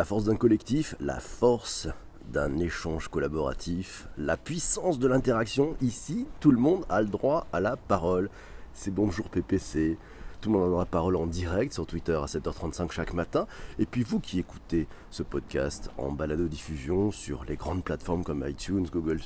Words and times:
La 0.00 0.06
force 0.06 0.24
d'un 0.24 0.36
collectif, 0.36 0.94
la 0.98 1.20
force 1.20 1.86
d'un 2.32 2.56
échange 2.56 3.08
collaboratif, 3.08 4.08
la 4.16 4.38
puissance 4.38 4.98
de 4.98 5.06
l'interaction. 5.06 5.76
Ici, 5.82 6.26
tout 6.40 6.52
le 6.52 6.56
monde 6.56 6.86
a 6.88 7.02
le 7.02 7.08
droit 7.08 7.46
à 7.52 7.60
la 7.60 7.76
parole. 7.76 8.30
C'est 8.72 8.94
bonjour 8.94 9.28
PPC. 9.28 9.98
Tout 10.40 10.50
le 10.50 10.58
monde 10.58 10.74
a 10.74 10.78
la 10.78 10.86
parole 10.86 11.16
en 11.16 11.26
direct 11.26 11.74
sur 11.74 11.86
Twitter 11.86 12.14
à 12.14 12.24
7h35 12.24 12.90
chaque 12.92 13.12
matin. 13.12 13.46
Et 13.78 13.84
puis 13.84 14.02
vous 14.02 14.20
qui 14.20 14.38
écoutez 14.38 14.88
ce 15.10 15.22
podcast 15.22 15.90
en 15.98 16.12
balado-diffusion 16.12 17.10
sur 17.10 17.44
les 17.44 17.56
grandes 17.56 17.84
plateformes 17.84 18.24
comme 18.24 18.42
iTunes, 18.48 18.86
Google 18.90 19.20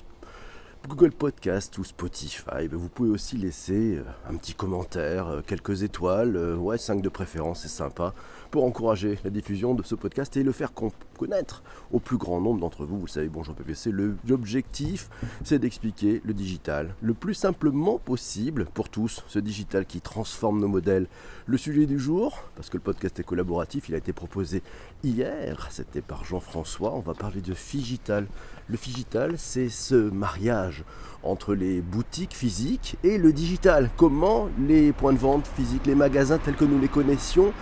Google 0.87 1.13
Podcast 1.13 1.79
ou 1.79 1.85
Spotify, 1.85 2.69
ben, 2.69 2.77
vous 2.77 2.91
pouvez 2.91 3.09
aussi 3.09 3.39
laisser 3.39 3.97
euh, 3.97 4.03
un 4.29 4.37
petit 4.37 4.53
commentaire, 4.53 5.29
euh, 5.29 5.41
quelques 5.41 5.83
étoiles, 5.83 6.37
euh, 6.37 6.57
ouais 6.57 6.77
5 6.77 7.01
de 7.01 7.09
préférence, 7.09 7.63
c'est 7.63 7.69
sympa, 7.69 8.13
pour 8.55 8.67
encourager 8.67 9.19
la 9.25 9.31
diffusion 9.31 9.75
de 9.75 9.83
ce 9.83 9.97
podcast 9.97 10.37
et 10.37 10.45
le 10.45 10.53
faire 10.53 10.71
connaître 11.19 11.65
au 11.91 11.99
plus 11.99 12.19
grand 12.19 12.41
nombre 12.41 12.61
d'entre 12.61 12.85
vous. 12.85 13.01
Vous 13.01 13.07
le 13.07 13.11
savez, 13.11 13.27
bonjour 13.27 13.53
PPC, 13.53 13.91
l'objectif 14.29 15.11
c'est 15.43 15.59
d'expliquer 15.59 16.23
le 16.25 16.33
digital 16.35 16.95
le 17.03 17.15
plus 17.15 17.35
simplement 17.35 17.99
possible 17.99 18.67
pour 18.73 18.91
tous, 18.91 19.25
ce 19.27 19.41
digital 19.41 19.87
qui 19.87 20.01
transforme 20.01 20.61
nos 20.61 20.69
modèles. 20.69 21.09
Le 21.47 21.59
sujet 21.59 21.87
du 21.87 21.99
jour, 21.99 22.45
parce 22.55 22.71
que 22.71 22.77
le 22.77 22.83
podcast 22.85 23.19
est 23.19 23.25
collaboratif, 23.25 23.89
il 23.89 23.97
a 23.97 23.99
été 23.99 24.13
proposé 24.13 24.63
hier, 25.03 25.67
c'était 25.73 26.01
par 26.01 26.25
Jean-François, 26.25 26.95
on 26.95 27.01
va 27.01 27.15
parler 27.15 27.41
de 27.41 27.55
Figital. 27.55 28.29
Le 28.69 28.77
Figital, 28.77 29.35
c'est 29.37 29.69
ce 29.69 29.97
mariage 29.97 30.85
entre 31.25 31.57
les 31.57 31.81
boutiques 31.81 32.35
physiques 32.35 32.99
et 33.03 33.19
le 33.19 33.33
digital. 33.33 33.91
Comment 33.97 34.49
les 34.61 34.93
points 34.93 35.13
de 35.13 35.19
vente 35.19 35.49
physiques, 35.49 35.87
les 35.87 35.97
magasins 35.97 36.39
tels 36.39 36.55
que 36.55 36.65
nous 36.65 36.79
les 36.79 36.87
connaissions, 36.87 37.53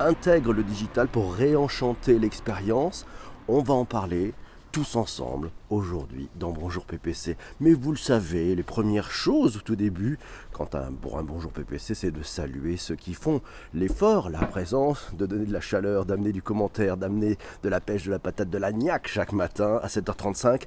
intègrent 0.00 0.52
le 0.52 0.64
digital 0.64 1.08
pour 1.08 1.34
réenchanter 1.34 2.18
l'expérience. 2.18 3.06
On 3.48 3.62
va 3.62 3.74
en 3.74 3.84
parler 3.84 4.32
tous 4.72 4.94
ensemble 4.94 5.50
aujourd'hui 5.68 6.28
dans 6.36 6.52
Bonjour 6.52 6.84
PPC. 6.84 7.36
Mais 7.58 7.72
vous 7.72 7.90
le 7.90 7.96
savez, 7.96 8.54
les 8.54 8.62
premières 8.62 9.10
choses 9.10 9.56
au 9.56 9.60
tout 9.60 9.74
début, 9.74 10.18
quand 10.52 10.74
un, 10.74 10.92
un 10.92 11.22
Bonjour 11.22 11.50
PPC, 11.50 11.94
c'est 11.94 12.12
de 12.12 12.22
saluer 12.22 12.76
ceux 12.76 12.94
qui 12.94 13.14
font 13.14 13.40
l'effort, 13.74 14.30
la 14.30 14.46
présence, 14.46 15.10
de 15.16 15.26
donner 15.26 15.46
de 15.46 15.52
la 15.52 15.60
chaleur, 15.60 16.06
d'amener 16.06 16.32
du 16.32 16.42
commentaire, 16.42 16.96
d'amener 16.96 17.36
de 17.62 17.68
la 17.68 17.80
pêche, 17.80 18.04
de 18.04 18.10
la 18.10 18.20
patate, 18.20 18.48
de 18.48 18.58
la 18.58 18.70
niaque 18.70 19.08
chaque 19.08 19.32
matin 19.32 19.80
à 19.82 19.88
7h35. 19.88 20.62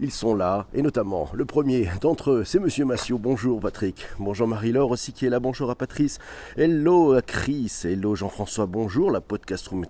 Ils 0.00 0.12
sont 0.12 0.36
là, 0.36 0.68
et 0.74 0.82
notamment 0.82 1.28
le 1.34 1.44
premier 1.44 1.88
d'entre 2.00 2.30
eux, 2.30 2.44
c'est 2.44 2.60
Monsieur 2.60 2.84
Massio. 2.84 3.18
Bonjour 3.18 3.58
Patrick. 3.58 4.06
Bonjour 4.20 4.46
Marie-Laure 4.46 4.92
aussi 4.92 5.12
qui 5.12 5.26
est 5.26 5.28
là. 5.28 5.40
Bonjour 5.40 5.72
à 5.72 5.74
Patrice. 5.74 6.20
Hello 6.56 7.14
à 7.14 7.20
Chris. 7.20 7.72
Hello 7.82 8.14
Jean-François. 8.14 8.66
Bonjour. 8.66 9.10
La 9.10 9.20
podcast 9.20 9.66
room 9.66 9.84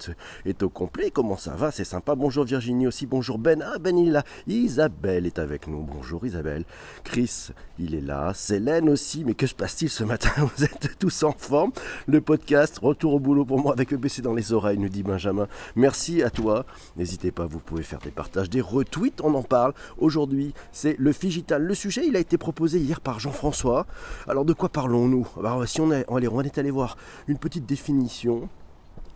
est 0.47 0.62
au 0.62 0.70
complet. 0.70 1.11
Comment 1.11 1.36
ça 1.36 1.56
va? 1.56 1.70
C'est 1.70 1.84
sympa. 1.84 2.14
Bonjour 2.14 2.47
Virginie 2.47 2.86
aussi. 2.86 3.05
Bonjour 3.05 3.36
Ben. 3.36 3.62
Ah 3.62 3.79
Ben 3.79 3.98
il 3.98 4.09
est 4.09 4.12
là. 4.12 4.25
Isabelle 4.47 5.27
est 5.27 5.39
avec 5.39 5.67
nous. 5.67 5.83
Bonjour 5.83 6.25
Isabelle. 6.25 6.64
Chris, 7.05 7.51
il 7.79 7.95
est 7.95 8.01
là. 8.01 8.33
Célène 8.33 8.89
aussi. 8.89 9.25
Mais 9.27 9.34
que 9.34 9.47
se 9.47 9.55
passe-t-il 9.55 9.91
ce 9.91 10.05
matin? 10.05 10.31
Vous 10.56 10.64
êtes 10.64 10.98
tous 10.98 11.23
en 11.23 11.33
forme? 11.33 11.73
Le 12.06 12.23
podcast, 12.23 12.79
retour 12.79 13.12
au 13.12 13.20
boulot 13.20 13.45
pour 13.45 13.61
moi 13.61 13.75
avec 13.75 13.91
le 13.91 13.98
PC 13.98 14.23
dans 14.23 14.33
les 14.33 14.55
oreilles, 14.55 14.79
nous 14.79 14.89
dit 14.89 15.03
Benjamin. 15.03 15.48
Merci 15.77 16.23
à 16.23 16.31
toi. 16.31 16.64
N'hésitez 16.97 17.31
pas, 17.31 17.45
vous 17.45 17.59
pouvez 17.59 17.83
faire 17.83 17.98
des 17.98 18.11
partages, 18.11 18.48
des 18.48 18.62
retweets, 18.62 19.20
on 19.23 19.34
en 19.34 19.42
parle. 19.42 19.75
Aujourd'hui, 19.99 20.55
c'est 20.73 20.97
le 20.99 21.13
Figital. 21.13 21.63
Le 21.63 21.75
sujet, 21.75 22.07
il 22.07 22.17
a 22.17 22.21
été 22.21 22.39
proposé 22.39 22.79
hier 22.79 23.01
par 23.01 23.21
Jean-François. 23.21 23.87
Alors 24.29 24.45
de 24.45 24.53
quoi 24.53 24.69
parlons-nous? 24.69 25.27
Si 25.67 25.81
on 25.81 25.93
est, 25.93 26.05
on 26.09 26.43
est 26.43 26.59
allé 26.59 26.71
voir 26.71 26.97
une 27.27 27.39
petite 27.39 27.67
définition 27.67 28.49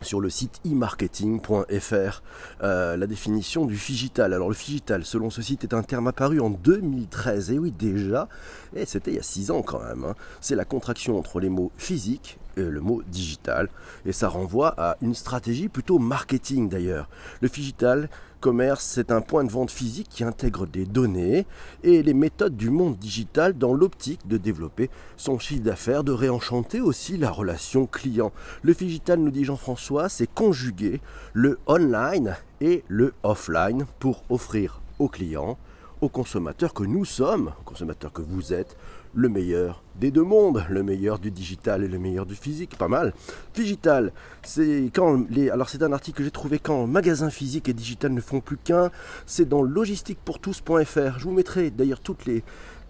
sur 0.03 0.21
le 0.21 0.31
site 0.31 0.61
e-marketing.fr 0.67 2.23
euh, 2.63 2.97
la 2.97 3.07
définition 3.07 3.65
du 3.65 3.77
figital. 3.77 4.33
Alors 4.35 4.49
le 4.49 4.55
figital, 4.55 5.05
selon 5.05 5.31
ce 5.31 5.43
site, 5.43 5.65
est 5.65 5.75
un 5.75 5.83
terme 5.83 6.09
apparu 6.09 6.41
en 6.41 6.51
2013. 6.51 7.53
Et 7.53 7.59
oui, 7.59 7.71
déjà, 7.71 8.29
et 8.75 8.85
c'était 8.85 9.13
il 9.13 9.17
y 9.17 9.21
a 9.21 9.23
6 9.23 9.51
ans 9.51 9.63
quand 9.63 9.83
même. 9.83 10.05
Hein. 10.05 10.15
C'est 10.41 10.57
la 10.57 10.65
contraction 10.65 11.19
entre 11.19 11.41
les 11.41 11.49
mots 11.49 11.73
physique 11.77 12.39
et 12.57 12.63
le 12.63 12.81
mot 12.81 13.03
digital. 13.09 13.69
Et 14.05 14.13
ça 14.13 14.29
renvoie 14.29 14.75
à 14.77 14.97
une 15.01 15.15
stratégie 15.15 15.69
plutôt 15.69 15.99
marketing 15.99 16.69
d'ailleurs. 16.69 17.09
Le 17.41 17.49
figital 17.49 18.09
commerce, 18.43 18.85
c'est 18.85 19.13
un 19.13 19.21
point 19.23 19.45
de 19.45 19.53
vente 19.53 19.71
physique 19.71 20.09
qui 20.11 20.25
intègre 20.25 20.67
des 20.67 20.85
données 20.85 21.47
et 21.85 22.03
les 22.03 22.13
méthodes 22.13 22.57
du 22.57 22.71
monde 22.71 22.99
digital 22.99 23.57
dans 23.57 23.73
l'optique 23.73 24.27
de 24.27 24.37
développer 24.37 24.91
son 25.17 25.39
chiffre 25.39 25.63
d'affaires, 25.63 26.03
de 26.03 26.13
réenchanter 26.13 26.81
aussi 26.81 27.17
la 27.17 27.31
relation 27.31 27.87
client. 27.87 28.33
Le 28.63 28.75
digital, 28.75 29.21
nous 29.21 29.31
dit 29.31 29.45
Jean-François, 29.45 30.09
c'est 30.09 30.27
conjuguer 30.27 31.01
le 31.33 31.61
online 31.69 32.37
et 32.61 32.83
le 32.89 33.15
offline 33.23 33.87
pour 34.01 34.25
offrir 34.29 34.83
aux 34.99 35.09
clients, 35.09 35.57
aux 36.01 36.09
consommateurs 36.09 36.75
que 36.75 36.83
nous 36.83 37.05
sommes, 37.05 37.53
aux 37.61 37.65
consommateurs 37.65 38.13
que 38.13 38.23
vous 38.23 38.53
êtes, 38.53 38.77
le 39.15 39.29
meilleur 39.29 39.83
des 40.01 40.11
deux 40.11 40.23
mondes, 40.23 40.65
le 40.71 40.83
meilleur 40.83 41.19
du 41.19 41.31
digital 41.31 41.85
et 41.85 41.89
le 41.89 41.99
meilleur 41.99 42.25
du 42.25 42.35
physique, 42.35 42.77
pas 42.79 42.89
mal. 42.89 43.13
Digital, 43.55 44.13
c'est 44.43 44.91
quand 44.95 45.25
les 45.31 45.51
alors 45.51 45.69
c'est 45.69 45.83
un 45.83 45.93
article 45.93 46.19
que 46.19 46.25
j'ai 46.25 46.31
trouvé 46.31 46.59
quand 46.59 46.87
magasin 46.87 47.31
physique 47.31 47.69
et 47.69 47.75
digital 47.75 48.13
ne 48.13 48.21
font 48.21 48.41
plus 48.41 48.57
qu'un, 48.57 48.91
c'est 49.27 49.49
dans 49.49 49.63
logistiquepourtous.fr. 49.63 51.19
Je 51.19 51.25
vous 51.25 51.33
mettrai 51.33 51.71
d'ailleurs 51.71 52.01
toutes 52.01 52.25
les 52.25 52.43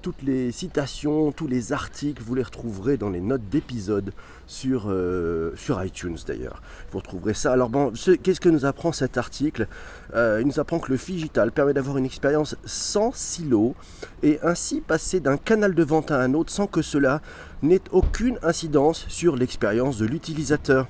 toutes 0.03 0.23
les 0.23 0.51
citations, 0.51 1.31
tous 1.31 1.47
les 1.47 1.73
articles, 1.73 2.23
vous 2.23 2.35
les 2.35 2.43
retrouverez 2.43 2.97
dans 2.97 3.09
les 3.09 3.21
notes 3.21 3.49
d'épisode 3.49 4.13
sur, 4.47 4.87
euh, 4.89 5.53
sur 5.57 5.83
iTunes 5.83 6.19
d'ailleurs. 6.27 6.61
Vous 6.91 6.99
retrouverez 6.99 7.35
ça. 7.35 7.53
Alors 7.53 7.71
bon, 7.71 7.93
qu'est-ce 8.23 8.41
que 8.41 8.49
nous 8.49 8.67
apprend 8.67 8.93
cet 8.93 9.17
article? 9.17 9.69
Euh, 10.15 10.39
Il 10.41 10.49
nous 10.49 10.59
apprend 10.59 10.81
que 10.81 10.91
le 10.91 10.99
digital 10.99 11.53
permet 11.53 11.73
d'avoir 11.73 11.97
une 11.99 12.05
expérience 12.05 12.57
sans 12.65 13.13
silo 13.15 13.75
et 14.23 14.41
ainsi 14.43 14.81
passer 14.81 15.21
d'un 15.21 15.37
canal 15.37 15.75
de 15.75 15.85
vente 15.85 16.11
à 16.11 16.21
un 16.21 16.35
autre 16.35 16.51
sans 16.51 16.67
que 16.67 16.83
cela 16.83 17.23
n'ait 17.63 17.81
aucune 17.93 18.39
incidence 18.43 19.07
sur 19.09 19.37
l'expérience 19.37 19.99
de 19.99 20.07
l'utilisateur. 20.07 20.89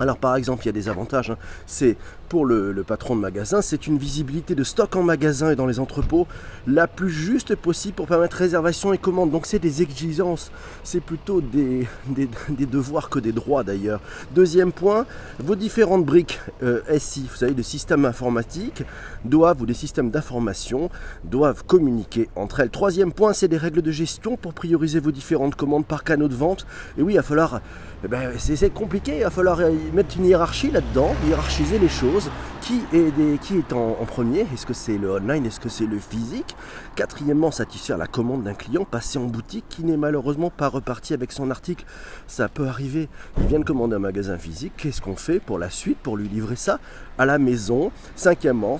Alors 0.00 0.18
par 0.18 0.36
exemple, 0.36 0.64
il 0.64 0.66
y 0.66 0.68
a 0.70 0.72
des 0.72 0.88
avantages. 0.88 1.30
Hein. 1.30 1.38
C'est 1.66 1.96
pour 2.28 2.46
le, 2.46 2.84
patron 2.86 3.16
de 3.16 3.20
magasin, 3.20 3.62
c'est 3.62 3.86
une 3.86 3.98
visibilité 3.98 4.54
de 4.54 4.64
stock 4.64 4.96
en 4.96 5.02
magasin 5.02 5.50
et 5.50 5.56
dans 5.56 5.66
les 5.66 5.80
entrepôts 5.80 6.26
la 6.66 6.86
plus 6.86 7.10
juste 7.10 7.54
possible 7.54 7.94
pour 7.94 8.06
permettre 8.06 8.36
réservation 8.36 8.92
et 8.92 8.98
commande. 8.98 9.30
Donc 9.30 9.46
c'est 9.46 9.58
des 9.58 9.82
exigences, 9.82 10.50
c'est 10.82 11.00
plutôt 11.00 11.40
des, 11.40 11.86
des, 12.48 12.66
devoirs 12.66 13.10
que 13.10 13.18
des 13.18 13.32
droits 13.32 13.64
d'ailleurs. 13.64 14.00
Deuxième 14.34 14.72
point, 14.72 15.06
vos 15.38 15.54
différentes 15.54 16.04
briques 16.04 16.40
euh, 16.62 16.80
SI, 16.98 17.26
vous 17.30 17.36
savez, 17.36 17.54
de 17.54 17.62
systèmes 17.62 18.04
informatiques, 18.04 18.82
doivent, 19.24 19.62
ou 19.62 19.66
des 19.66 19.74
systèmes 19.74 20.10
d'information, 20.10 20.90
doivent 21.24 21.64
communiquer 21.64 22.28
entre 22.36 22.60
elles. 22.60 22.70
Troisième 22.70 23.12
point, 23.12 23.32
c'est 23.32 23.48
des 23.48 23.58
règles 23.58 23.82
de 23.82 23.90
gestion 23.90 24.36
pour 24.36 24.54
prioriser 24.54 25.00
vos 25.00 25.12
différentes 25.12 25.54
commandes 25.54 25.86
par 25.86 26.04
canaux 26.04 26.28
de 26.28 26.34
vente. 26.34 26.66
Et 26.98 27.02
oui, 27.02 27.14
il 27.14 27.16
va 27.16 27.22
falloir, 27.22 27.60
eh 28.04 28.08
ben, 28.08 28.30
c'est 28.38 28.72
compliqué, 28.72 29.18
il 29.18 29.22
va 29.24 29.30
falloir 29.30 29.58
mettre 29.92 30.16
une 30.16 30.26
hiérarchie 30.26 30.70
là-dedans, 30.70 31.14
hiérarchiser 31.26 31.78
les 31.78 31.88
choses 31.88 32.13
qui 32.60 32.80
est, 32.92 33.72
en, 33.72 33.92
premier? 34.06 34.46
Est-ce 34.52 34.66
que 34.66 34.72
c'est 34.74 34.98
le 34.98 35.12
online? 35.12 35.46
Est-ce 35.46 35.60
que 35.60 35.68
c'est 35.68 35.86
le 35.86 35.98
physique? 35.98 36.56
Quatrièmement, 36.96 37.50
satisfaire 37.50 37.98
la 37.98 38.06
commande 38.06 38.44
d'un 38.44 38.54
client 38.54 38.84
passé 38.84 39.18
en 39.18 39.24
boutique 39.24 39.64
qui 39.68 39.84
n'est 39.84 39.96
malheureusement 39.96 40.50
pas 40.50 40.68
reparti 40.68 41.14
avec 41.14 41.32
son 41.32 41.50
article. 41.50 41.84
Ça 42.26 42.48
peut 42.48 42.66
arriver. 42.66 43.08
Il 43.38 43.46
vient 43.46 43.58
de 43.58 43.64
commander 43.64 43.96
un 43.96 44.00
magasin 44.00 44.38
physique. 44.38 44.72
Qu'est-ce 44.76 45.00
qu'on 45.00 45.16
fait 45.16 45.40
pour 45.40 45.58
la 45.58 45.70
suite 45.70 45.98
pour 45.98 46.16
lui 46.16 46.28
livrer 46.28 46.56
ça 46.56 46.78
à 47.18 47.26
la 47.26 47.38
maison? 47.38 47.90
Cinquièmement, 48.16 48.78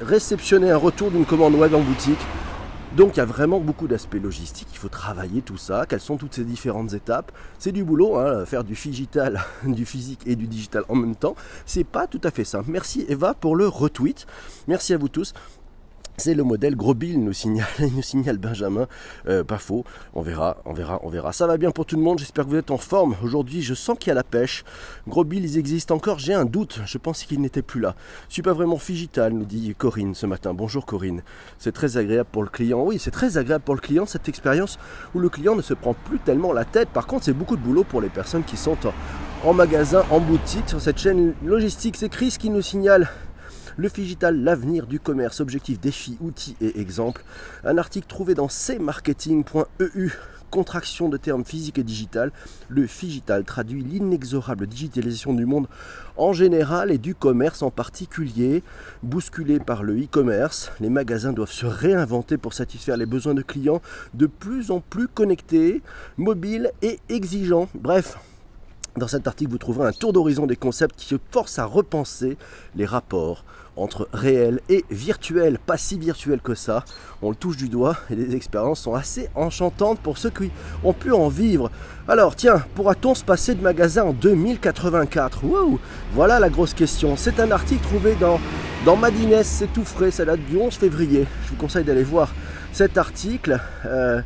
réceptionner 0.00 0.70
un 0.70 0.76
retour 0.76 1.10
d'une 1.10 1.24
commande 1.24 1.54
web 1.54 1.74
en 1.74 1.80
boutique. 1.80 2.20
Donc 2.96 3.16
il 3.16 3.18
y 3.18 3.22
a 3.22 3.24
vraiment 3.24 3.58
beaucoup 3.58 3.88
d'aspects 3.88 4.22
logistiques, 4.22 4.68
il 4.70 4.78
faut 4.78 4.88
travailler 4.88 5.42
tout 5.42 5.56
ça, 5.56 5.84
quelles 5.88 5.98
sont 5.98 6.16
toutes 6.16 6.34
ces 6.34 6.44
différentes 6.44 6.92
étapes? 6.92 7.32
C'est 7.58 7.72
du 7.72 7.82
boulot, 7.82 8.18
hein, 8.18 8.46
faire 8.46 8.62
du 8.62 8.74
digital, 8.74 9.42
du 9.64 9.84
physique 9.84 10.20
et 10.26 10.36
du 10.36 10.46
digital 10.46 10.84
en 10.88 10.94
même 10.94 11.16
temps, 11.16 11.34
c'est 11.66 11.82
pas 11.82 12.06
tout 12.06 12.20
à 12.22 12.30
fait 12.30 12.44
simple. 12.44 12.70
Merci 12.70 13.04
Eva 13.08 13.34
pour 13.34 13.56
le 13.56 13.66
retweet. 13.66 14.26
Merci 14.68 14.94
à 14.94 14.98
vous 14.98 15.08
tous. 15.08 15.32
C'est 16.16 16.34
le 16.34 16.44
modèle 16.44 16.76
Gros 16.76 16.94
Bill, 16.94 17.22
nous 17.22 17.32
signale, 17.32 17.66
nous 17.80 18.02
signale 18.02 18.38
Benjamin. 18.38 18.86
Euh, 19.26 19.42
pas 19.42 19.58
faux. 19.58 19.84
On 20.14 20.22
verra, 20.22 20.58
on 20.64 20.72
verra, 20.72 21.00
on 21.02 21.08
verra. 21.08 21.32
Ça 21.32 21.48
va 21.48 21.56
bien 21.56 21.72
pour 21.72 21.86
tout 21.86 21.96
le 21.96 22.02
monde. 22.02 22.20
J'espère 22.20 22.44
que 22.44 22.50
vous 22.50 22.56
êtes 22.56 22.70
en 22.70 22.78
forme. 22.78 23.16
Aujourd'hui, 23.24 23.62
je 23.62 23.74
sens 23.74 23.98
qu'il 23.98 24.08
y 24.08 24.10
a 24.12 24.14
la 24.14 24.22
pêche. 24.22 24.64
Gros 25.08 25.24
Bill, 25.24 25.44
ils 25.44 25.58
existent 25.58 25.92
encore. 25.92 26.20
J'ai 26.20 26.32
un 26.32 26.44
doute. 26.44 26.80
Je 26.86 26.98
pense 26.98 27.24
qu'ils 27.24 27.40
n'étaient 27.40 27.62
plus 27.62 27.80
là. 27.80 27.96
Je 28.28 28.34
suis 28.34 28.42
pas 28.42 28.52
vraiment 28.52 28.78
figital, 28.78 29.32
nous 29.32 29.44
dit 29.44 29.74
Corinne 29.76 30.14
ce 30.14 30.26
matin. 30.26 30.54
Bonjour 30.54 30.86
Corinne. 30.86 31.22
C'est 31.58 31.72
très 31.72 31.96
agréable 31.96 32.28
pour 32.30 32.44
le 32.44 32.48
client. 32.48 32.80
Oui, 32.84 33.00
c'est 33.00 33.10
très 33.10 33.36
agréable 33.36 33.64
pour 33.64 33.74
le 33.74 33.80
client 33.80 34.06
cette 34.06 34.28
expérience 34.28 34.78
où 35.16 35.18
le 35.18 35.28
client 35.28 35.56
ne 35.56 35.62
se 35.62 35.74
prend 35.74 35.94
plus 35.94 36.20
tellement 36.20 36.52
la 36.52 36.64
tête. 36.64 36.90
Par 36.90 37.08
contre, 37.08 37.24
c'est 37.24 37.32
beaucoup 37.32 37.56
de 37.56 37.62
boulot 37.62 37.82
pour 37.82 38.00
les 38.00 38.08
personnes 38.08 38.44
qui 38.44 38.56
sont 38.56 38.78
en 39.44 39.52
magasin, 39.52 40.04
en 40.10 40.20
boutique, 40.20 40.68
sur 40.68 40.80
cette 40.80 40.98
chaîne 40.98 41.34
logistique. 41.44 41.96
C'est 41.96 42.08
Chris 42.08 42.36
qui 42.38 42.50
nous 42.50 42.62
signale 42.62 43.10
le 43.76 43.88
Figital, 43.88 44.42
l'avenir 44.42 44.86
du 44.86 45.00
commerce, 45.00 45.40
objectif, 45.40 45.80
défi, 45.80 46.16
outils 46.20 46.56
et 46.60 46.80
exemples. 46.80 47.24
Un 47.64 47.78
article 47.78 48.06
trouvé 48.06 48.34
dans 48.34 48.48
cmarketing.eu 48.48 50.12
contraction 50.54 51.08
de 51.08 51.16
termes 51.16 51.44
physique 51.44 51.78
et 51.78 51.82
digital. 51.82 52.30
Le 52.68 52.86
Figital 52.86 53.42
traduit 53.42 53.82
l'inexorable 53.82 54.68
digitalisation 54.68 55.34
du 55.34 55.46
monde 55.46 55.66
en 56.16 56.32
général 56.32 56.92
et 56.92 56.98
du 56.98 57.16
commerce 57.16 57.60
en 57.62 57.72
particulier. 57.72 58.62
Bousculé 59.02 59.58
par 59.58 59.82
le 59.82 60.00
e-commerce, 60.00 60.70
les 60.78 60.90
magasins 60.90 61.32
doivent 61.32 61.50
se 61.50 61.66
réinventer 61.66 62.36
pour 62.36 62.52
satisfaire 62.52 62.96
les 62.96 63.04
besoins 63.04 63.34
de 63.34 63.42
clients 63.42 63.82
de 64.14 64.26
plus 64.26 64.70
en 64.70 64.78
plus 64.78 65.08
connectés, 65.08 65.82
mobiles 66.18 66.70
et 66.82 67.00
exigeants. 67.08 67.68
Bref, 67.74 68.16
dans 68.96 69.08
cet 69.08 69.26
article, 69.26 69.50
vous 69.50 69.58
trouverez 69.58 69.88
un 69.88 69.92
tour 69.92 70.12
d'horizon 70.12 70.46
des 70.46 70.54
concepts 70.54 70.94
qui 70.94 71.06
se 71.06 71.16
forcent 71.32 71.58
à 71.58 71.64
repenser 71.64 72.36
les 72.76 72.86
rapports 72.86 73.44
entre 73.76 74.08
réel 74.12 74.60
et 74.68 74.84
virtuel, 74.90 75.58
pas 75.58 75.76
si 75.76 75.98
virtuel 75.98 76.40
que 76.40 76.54
ça. 76.54 76.84
On 77.22 77.30
le 77.30 77.36
touche 77.36 77.56
du 77.56 77.68
doigt 77.68 77.96
et 78.10 78.14
les 78.14 78.34
expériences 78.36 78.80
sont 78.80 78.94
assez 78.94 79.28
enchantantes 79.34 79.98
pour 80.00 80.18
ceux 80.18 80.30
qui 80.30 80.50
ont 80.82 80.92
pu 80.92 81.12
en 81.12 81.28
vivre. 81.28 81.70
Alors 82.06 82.36
tiens, 82.36 82.62
pourra-t-on 82.74 83.14
se 83.14 83.24
passer 83.24 83.54
de 83.54 83.62
magasin 83.62 84.04
en 84.04 84.12
2084 84.12 85.44
Wow 85.44 85.80
Voilà 86.12 86.38
la 86.38 86.50
grosse 86.50 86.74
question. 86.74 87.16
C'est 87.16 87.40
un 87.40 87.50
article 87.50 87.82
trouvé 87.82 88.14
dans, 88.14 88.40
dans 88.84 88.96
Madines, 88.96 89.42
c'est 89.42 89.72
tout 89.72 89.84
frais, 89.84 90.10
ça 90.10 90.24
date 90.24 90.40
du 90.40 90.56
11 90.56 90.74
février. 90.74 91.26
Je 91.44 91.50
vous 91.50 91.56
conseille 91.56 91.84
d'aller 91.84 92.04
voir 92.04 92.32
cet 92.72 92.98
article. 92.98 93.60
Euh, 93.86 94.20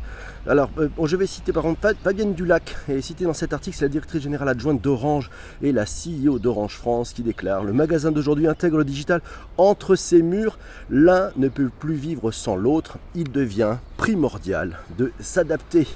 alors, 0.47 0.69
euh, 0.77 0.87
je 1.03 1.15
vais 1.17 1.27
citer 1.27 1.51
par 1.51 1.63
contre 1.63 1.93
Fabienne 2.01 2.33
Dulac, 2.33 2.75
et 2.87 3.01
citée 3.01 3.25
dans 3.25 3.33
cet 3.33 3.51
article, 3.51 3.75
c'est 3.77 3.85
la 3.85 3.89
directrice 3.89 4.21
générale 4.23 4.47
adjointe 4.47 4.81
d'Orange 4.81 5.29
et 5.61 5.71
la 5.71 5.83
CEO 5.83 6.39
d'Orange 6.39 6.75
France 6.75 7.11
qui 7.11 7.23
déclare 7.23 7.63
Le 7.63 7.73
magasin 7.73 8.11
d'aujourd'hui 8.11 8.47
intègre 8.47 8.77
le 8.77 8.85
digital 8.85 9.21
entre 9.57 9.95
ses 9.95 10.21
murs. 10.21 10.57
L'un 10.89 11.31
ne 11.35 11.49
peut 11.49 11.69
plus 11.79 11.95
vivre 11.95 12.31
sans 12.31 12.55
l'autre. 12.55 12.97
Il 13.15 13.31
devient 13.31 13.77
primordial 13.97 14.79
de 14.97 15.11
s'adapter. 15.19 15.87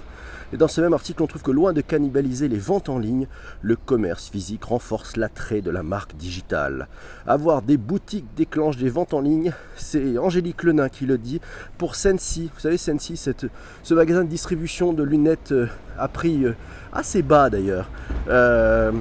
Et 0.53 0.57
dans 0.57 0.67
ce 0.67 0.81
même 0.81 0.93
article, 0.93 1.23
on 1.23 1.27
trouve 1.27 1.41
que 1.41 1.49
loin 1.49 1.73
de 1.73 1.81
cannibaliser 1.81 2.47
les 2.47 2.59
ventes 2.59 2.87
en 2.87 2.99
ligne, 2.99 3.25
le 3.63 3.75
commerce 3.75 4.29
physique 4.29 4.65
renforce 4.65 5.17
l'attrait 5.17 5.61
de 5.61 5.71
la 5.71 5.81
marque 5.81 6.15
digitale. 6.15 6.87
Avoir 7.25 7.63
des 7.63 7.77
boutiques 7.77 8.27
déclenche 8.37 8.77
des 8.77 8.89
ventes 8.89 9.15
en 9.15 9.21
ligne, 9.21 9.51
c'est 9.75 10.15
Angélique 10.19 10.61
Lenain 10.61 10.89
qui 10.89 11.07
le 11.07 11.17
dit. 11.17 11.41
Pour 11.79 11.95
Sensi, 11.95 12.51
vous 12.53 12.59
savez 12.59 12.77
Sensi, 12.77 13.17
ce 13.17 13.93
magasin 13.95 14.23
de 14.23 14.29
distribution 14.29 14.93
de 14.93 15.01
lunettes 15.01 15.53
euh, 15.53 15.67
à 15.97 16.07
prix 16.07 16.45
euh, 16.45 16.55
assez 16.91 17.23
bas 17.23 17.49
d'ailleurs. 17.49 17.89
Euh, 18.27 18.91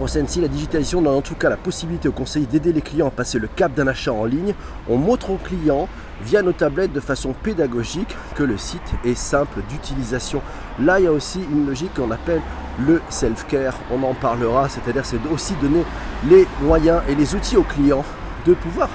pour 0.00 0.08
Sensi, 0.08 0.40
la 0.40 0.48
digitalisation 0.48 1.02
donne 1.02 1.12
en 1.12 1.20
tout 1.20 1.34
cas 1.34 1.50
la 1.50 1.58
possibilité 1.58 2.08
au 2.08 2.12
conseiller 2.12 2.46
d'aider 2.46 2.72
les 2.72 2.80
clients 2.80 3.08
à 3.08 3.10
passer 3.10 3.38
le 3.38 3.48
cap 3.48 3.74
d'un 3.74 3.86
achat 3.86 4.14
en 4.14 4.24
ligne. 4.24 4.54
On 4.88 4.96
montre 4.96 5.28
aux 5.28 5.36
clients 5.36 5.90
via 6.22 6.40
nos 6.40 6.52
tablettes 6.52 6.94
de 6.94 7.00
façon 7.00 7.34
pédagogique 7.34 8.16
que 8.34 8.42
le 8.42 8.56
site 8.56 8.80
est 9.04 9.14
simple 9.14 9.60
d'utilisation. 9.68 10.40
Là, 10.78 11.00
il 11.00 11.04
y 11.04 11.06
a 11.06 11.12
aussi 11.12 11.40
une 11.52 11.66
logique 11.66 11.92
qu'on 11.92 12.10
appelle 12.12 12.40
le 12.78 13.02
self-care. 13.10 13.74
On 13.92 14.02
en 14.02 14.14
parlera, 14.14 14.70
c'est-à-dire 14.70 15.04
c'est 15.04 15.18
aussi 15.30 15.52
donner 15.60 15.84
les 16.30 16.46
moyens 16.62 17.02
et 17.06 17.14
les 17.14 17.34
outils 17.34 17.58
aux 17.58 17.62
clients 17.62 18.04
de 18.46 18.54
pouvoir 18.54 18.88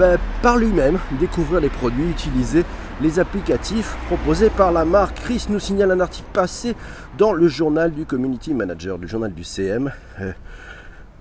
ben, 0.00 0.18
par 0.42 0.56
lui-même 0.56 0.98
découvrir 1.20 1.60
les 1.60 1.68
produits, 1.68 2.10
utiliser 2.10 2.64
les 3.02 3.18
applicatifs 3.18 3.96
proposés 4.06 4.50
par 4.50 4.72
la 4.72 4.84
marque. 4.84 5.20
Chris 5.20 5.46
nous 5.48 5.58
signale 5.58 5.90
un 5.90 6.00
article 6.00 6.28
passé 6.32 6.74
dans 7.16 7.32
le 7.32 7.48
journal 7.48 7.92
du 7.92 8.04
Community 8.04 8.52
Manager, 8.54 8.98
le 8.98 9.06
journal 9.06 9.32
du 9.32 9.44
CM. 9.44 9.90
Euh, 10.20 10.32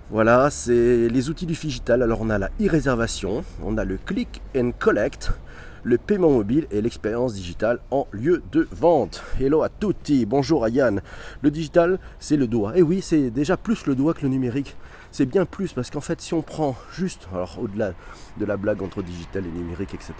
voilà, 0.09 0.49
c'est 0.49 1.07
les 1.07 1.29
outils 1.29 1.45
du 1.45 1.53
digital. 1.53 2.01
Alors 2.03 2.19
on 2.21 2.29
a 2.29 2.37
la 2.37 2.49
e-réservation, 2.61 3.43
on 3.63 3.77
a 3.77 3.85
le 3.85 3.97
click 4.03 4.41
and 4.57 4.71
collect, 4.77 5.31
le 5.83 5.97
paiement 5.97 6.29
mobile 6.29 6.67
et 6.71 6.81
l'expérience 6.81 7.33
digitale 7.33 7.79
en 7.91 8.07
lieu 8.11 8.43
de 8.51 8.67
vente. 8.71 9.23
Hello 9.39 9.63
à 9.63 9.69
tutti, 9.69 10.25
bonjour 10.25 10.63
à 10.63 10.69
Yann. 10.69 11.01
Le 11.41 11.51
digital, 11.51 11.99
c'est 12.19 12.37
le 12.37 12.47
doigt. 12.47 12.77
Et 12.77 12.81
oui, 12.81 13.01
c'est 13.01 13.29
déjà 13.29 13.57
plus 13.57 13.85
le 13.85 13.95
doigt 13.95 14.13
que 14.13 14.21
le 14.23 14.29
numérique. 14.29 14.75
C'est 15.11 15.25
bien 15.25 15.45
plus 15.45 15.73
parce 15.73 15.89
qu'en 15.89 16.01
fait, 16.01 16.21
si 16.21 16.33
on 16.33 16.41
prend 16.41 16.75
juste, 16.91 17.27
alors 17.33 17.57
au-delà 17.59 17.93
de 18.37 18.45
la 18.45 18.57
blague 18.57 18.83
entre 18.83 19.01
digital 19.01 19.43
et 19.45 19.57
numérique, 19.57 19.93
etc., 19.95 20.13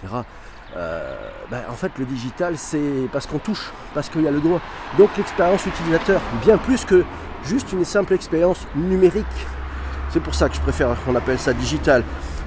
euh, 0.76 1.16
ben, 1.50 1.62
en 1.68 1.74
fait, 1.74 1.92
le 1.98 2.04
digital, 2.04 2.56
c'est 2.56 3.08
parce 3.12 3.26
qu'on 3.26 3.38
touche, 3.38 3.72
parce 3.94 4.08
qu'il 4.08 4.22
y 4.22 4.28
a 4.28 4.30
le 4.30 4.40
doigt. 4.40 4.60
Donc 4.98 5.10
l'expérience 5.16 5.64
utilisateur, 5.66 6.20
bien 6.42 6.58
plus 6.58 6.84
que 6.84 7.04
juste 7.44 7.72
une 7.72 7.84
simple 7.84 8.14
expérience 8.14 8.66
numérique. 8.74 9.26
C'est 10.10 10.20
pour 10.20 10.34
ça 10.34 10.48
que 10.48 10.56
je 10.56 10.60
préfère 10.60 10.96
qu'on 11.04 11.14
appelle 11.14 11.38
ça 11.38 11.52
digital. 11.52 12.02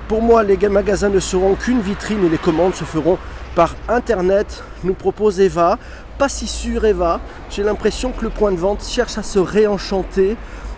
Pour 0.08 0.22
moi, 0.22 0.44
les 0.44 0.58
magasins 0.70 1.10
ne 1.10 1.20
seront 1.20 1.56
qu'une 1.56 1.80
vitrine 1.80 2.26
et 2.26 2.30
les 2.30 2.38
commandes 2.38 2.76
se 2.76 2.84
feront 2.84 3.18
par 3.56 3.76
Internet, 3.88 4.64
nous 4.84 4.94
propose 4.94 5.40
Eva. 5.40 5.78
Pas 6.18 6.28
si 6.28 6.46
sûr 6.46 6.86
Eva, 6.86 7.22
j'ai 7.50 7.64
l'impression 7.64 8.12
que 8.12 8.24
le 8.24 8.30
point 8.30 8.52
de 8.52 8.58
vente 8.58 8.84
cherche 8.84 9.18
à 9.18 9.24
se 9.24 9.40
réenchanter 9.40 10.36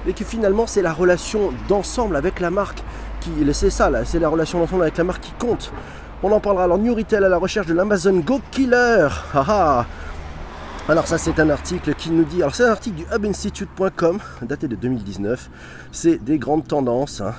et 0.07 0.13
que 0.13 0.23
finalement 0.23 0.67
c'est 0.67 0.83
la 0.83 0.93
relation 0.93 1.51
d'ensemble 1.67 2.15
avec 2.15 2.39
la 2.39 2.51
marque 2.51 2.83
qui... 3.19 3.31
C'est 3.53 3.71
ça, 3.71 3.89
c'est 4.05 4.19
la 4.19 4.29
relation 4.29 4.59
d'ensemble 4.59 4.83
avec 4.83 4.97
la 4.97 5.03
marque 5.03 5.21
qui 5.21 5.33
compte. 5.39 5.71
On 6.21 6.31
en 6.31 6.39
parlera 6.39 6.65
alors 6.65 6.77
New 6.77 6.93
Retail 6.93 7.23
à 7.23 7.29
la 7.29 7.37
recherche 7.37 7.67
de 7.67 7.73
l'Amazon 7.73 8.19
Go 8.19 8.39
Killer. 8.51 9.07
Alors 10.87 11.07
ça 11.07 11.17
c'est 11.17 11.39
un 11.39 11.49
article 11.49 11.95
qui 11.95 12.11
nous 12.11 12.25
dit, 12.25 12.43
alors 12.43 12.53
c'est 12.53 12.63
un 12.63 12.69
article 12.69 12.97
du 12.97 13.05
hubinstitute.com 13.11 14.19
daté 14.43 14.67
de 14.67 14.75
2019, 14.75 15.49
c'est 15.91 16.23
des 16.23 16.37
grandes 16.37 16.67
tendances 16.67 17.21
hein. 17.21 17.33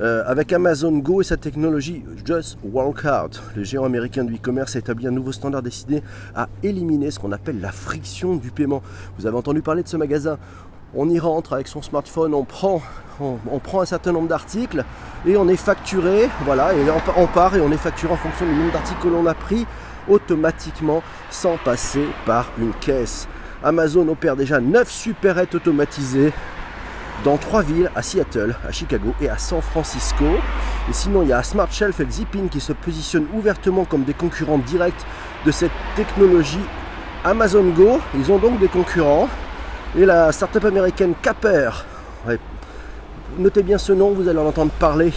euh, 0.00 0.22
avec 0.24 0.52
Amazon 0.52 0.92
Go 0.98 1.20
et 1.20 1.24
sa 1.24 1.36
technologie 1.36 2.04
Just 2.24 2.58
Walk 2.62 3.04
Out. 3.04 3.42
Le 3.56 3.64
géant 3.64 3.84
américain 3.84 4.22
du 4.22 4.36
e-commerce 4.36 4.76
a 4.76 4.78
établi 4.78 5.08
un 5.08 5.10
nouveau 5.10 5.32
standard 5.32 5.62
destiné 5.62 6.00
à 6.36 6.48
éliminer 6.62 7.10
ce 7.10 7.18
qu'on 7.18 7.32
appelle 7.32 7.60
la 7.60 7.72
friction 7.72 8.36
du 8.36 8.52
paiement. 8.52 8.84
Vous 9.18 9.26
avez 9.26 9.36
entendu 9.36 9.62
parler 9.62 9.82
de 9.82 9.88
ce 9.88 9.96
magasin 9.96 10.38
on 10.94 11.08
y 11.08 11.18
rentre 11.18 11.54
avec 11.54 11.68
son 11.68 11.82
smartphone, 11.82 12.34
on 12.34 12.44
prend, 12.44 12.82
on, 13.20 13.58
prend 13.58 13.80
un 13.80 13.86
certain 13.86 14.12
nombre 14.12 14.28
d'articles 14.28 14.84
et 15.26 15.36
on 15.36 15.48
est 15.48 15.56
facturé, 15.56 16.28
voilà, 16.44 16.74
et 16.74 16.84
on, 17.16 17.26
part 17.26 17.56
et 17.56 17.60
on 17.60 17.72
est 17.72 17.78
facturé 17.78 18.12
en 18.12 18.16
fonction 18.16 18.46
du 18.46 18.52
nombre 18.52 18.72
d'articles 18.72 19.00
que 19.02 19.08
l'on 19.08 19.26
a 19.26 19.34
pris 19.34 19.66
automatiquement 20.08 21.02
sans 21.30 21.56
passer 21.56 22.04
par 22.26 22.50
une 22.58 22.72
caisse. 22.74 23.28
Amazon 23.62 24.08
opère 24.08 24.36
déjà 24.36 24.60
9 24.60 24.90
supérettes 24.90 25.54
automatisées 25.54 26.32
dans 27.24 27.36
trois 27.36 27.62
villes, 27.62 27.90
à 27.94 28.02
Seattle, 28.02 28.56
à 28.66 28.72
Chicago 28.72 29.14
et 29.20 29.28
à 29.28 29.38
San 29.38 29.62
Francisco. 29.62 30.24
Et 30.90 30.92
sinon, 30.92 31.22
il 31.22 31.28
y 31.28 31.32
a 31.32 31.42
Smart 31.42 31.70
Shelf 31.70 32.00
et 32.00 32.06
Zipping 32.10 32.48
qui 32.48 32.60
se 32.60 32.72
positionnent 32.72 33.28
ouvertement 33.32 33.84
comme 33.84 34.02
des 34.02 34.14
concurrents 34.14 34.58
directs 34.58 35.06
de 35.46 35.50
cette 35.52 35.70
technologie 35.94 36.58
Amazon 37.24 37.64
Go. 37.70 38.00
Ils 38.16 38.32
ont 38.32 38.38
donc 38.38 38.58
des 38.58 38.68
concurrents. 38.68 39.28
Et 39.96 40.06
la 40.06 40.32
startup 40.32 40.64
américaine 40.64 41.12
Capper, 41.20 41.70
notez 43.38 43.62
bien 43.62 43.78
ce 43.78 43.92
nom, 43.92 44.12
vous 44.12 44.28
allez 44.28 44.38
en 44.38 44.46
entendre 44.46 44.72
parler. 44.72 45.12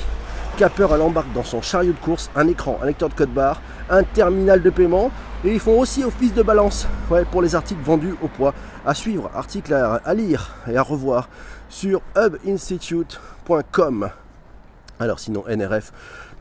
Capper, 0.58 0.88
elle 0.94 1.02
embarque 1.02 1.34
dans 1.34 1.44
son 1.44 1.62
chariot 1.62 1.92
de 1.92 1.98
course 1.98 2.32
un 2.34 2.48
écran, 2.48 2.80
un 2.82 2.86
lecteur 2.86 3.10
de 3.10 3.14
code 3.14 3.34
barre, 3.34 3.62
un 3.90 4.04
terminal 4.04 4.62
de 4.62 4.70
paiement 4.70 5.12
et 5.44 5.52
ils 5.52 5.60
font 5.60 5.78
aussi 5.78 6.06
office 6.06 6.34
de 6.34 6.44
balance 6.44 6.88
pour 7.32 7.42
les 7.42 7.56
articles 7.56 7.82
vendus 7.84 8.16
au 8.22 8.30
poids. 8.30 8.54
À 8.86 8.94
suivre, 8.94 9.30
article 9.36 9.74
à, 9.74 10.14
lire 10.14 10.56
et 10.72 10.78
à 10.78 10.82
revoir 10.82 11.28
sur 11.68 12.02
hubinstitute.com. 12.16 14.10
Alors 14.98 15.20
sinon 15.20 15.44
NRF 15.46 15.92